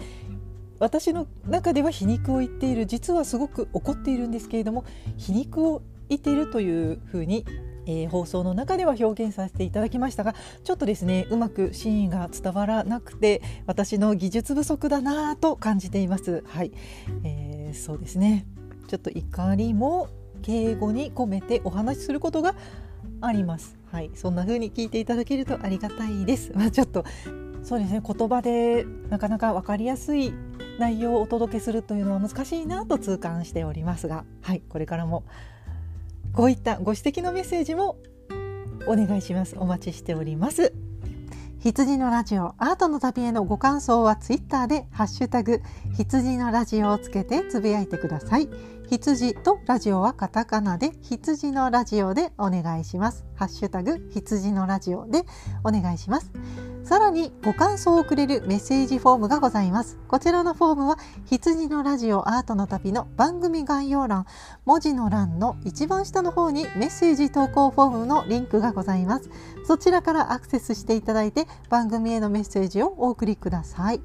[0.79, 4.85] 私の中では皮肉を言っている実はすごく怒っているんですけれども
[5.17, 7.45] 皮肉を言っているというふうに
[7.87, 16.43] えー、放送の中では表現させていただきましたがちょっとですねうまく真意が伝わらなくて私の技術不足だなと感じています。
[16.47, 16.73] はい、
[17.25, 18.47] えー、そうですね
[18.89, 20.09] ちょっと怒りも
[20.43, 22.55] 敬語に込めてお話しすることが
[23.21, 23.84] あります。
[23.95, 26.51] はい、そんな風に聞いていただけるとありがたいです。
[26.59, 27.05] まあ、ちょっと
[27.63, 30.35] そうですね言葉でなかなか分かりやすい
[30.81, 35.23] 内容をお届けするというのは難しいなと痛感しておりますが、はい、これからも
[36.33, 37.97] こういったご指摘のメッセージも
[38.89, 39.55] お願いします。
[39.61, 40.75] お待ちしております。
[41.61, 45.63] 羊のラジオアートの旅へのご感想はツイッターでハッシュタグ
[45.97, 48.49] 羊のラジオをつけてつぶやいてください。
[48.91, 55.25] 羊とラジオはカタカナで羊のラジオでお願いしますハッシュタグ羊のラジオで
[55.65, 56.31] お願いします
[56.85, 59.97] さらにご感想をくれるメッセージフォームがございます。
[60.07, 64.27] こちらのフォームは羊のラジオアートの旅の番組概要欄、
[64.67, 69.31] 文字の欄の一番下の方にメッセージ投稿フォームのリンクがございます。
[69.67, 74.03] そちらからアクセスしていただいて番組へのメッセージをお送りください。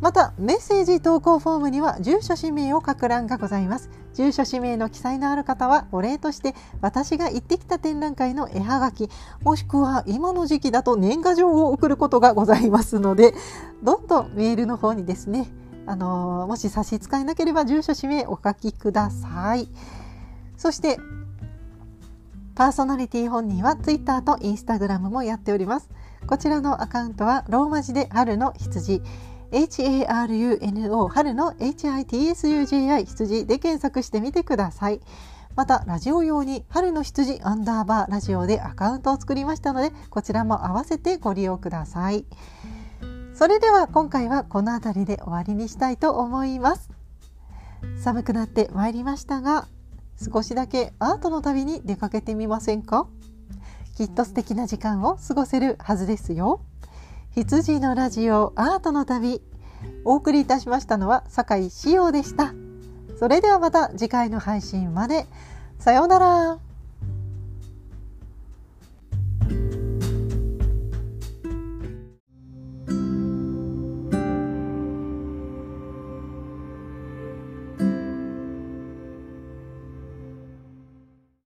[0.00, 3.90] またメッセージ投稿フォームには住所氏名を書く欄がございます。
[4.14, 9.08] 住所氏名の記載のある方はお礼として私が行ってきた展覧会の絵はがき
[9.42, 13.34] もしくは今の時期だと年賀状を送ることがございますので
[13.82, 15.46] どんどんメールの方にですね
[15.86, 19.68] あのもし差し支えなければ住所氏名お書きください。
[20.56, 20.98] そして
[22.54, 25.88] パーソナリティ本人は Twitter と Instagram もやっております。
[26.26, 29.00] こちらのアカウントはローマ字で春の羊。
[29.52, 35.00] HARUNO 春の HITSUJI 羊で検索してみてください。
[35.56, 42.24] またラジオ用に春の羊アンダーバーラジオでアカウントを作りましたのでこちらも合わせてご利用ください。
[43.34, 46.88] それでは今回はこの辺りで終わりにしたいと思います。
[48.02, 49.66] 寒くなってまいりましたが
[50.22, 53.08] 少しだけアートの旅に出かけてみませんか？
[53.96, 56.60] きっと素敵な時間を過ごせるはずですよ。
[57.36, 59.40] 羊のラジオアートの旅。
[60.04, 62.54] お送りいたしましたのは酒井紫陽でした。
[63.20, 65.26] それではまた次回の配信まで。
[65.78, 66.69] さようなら。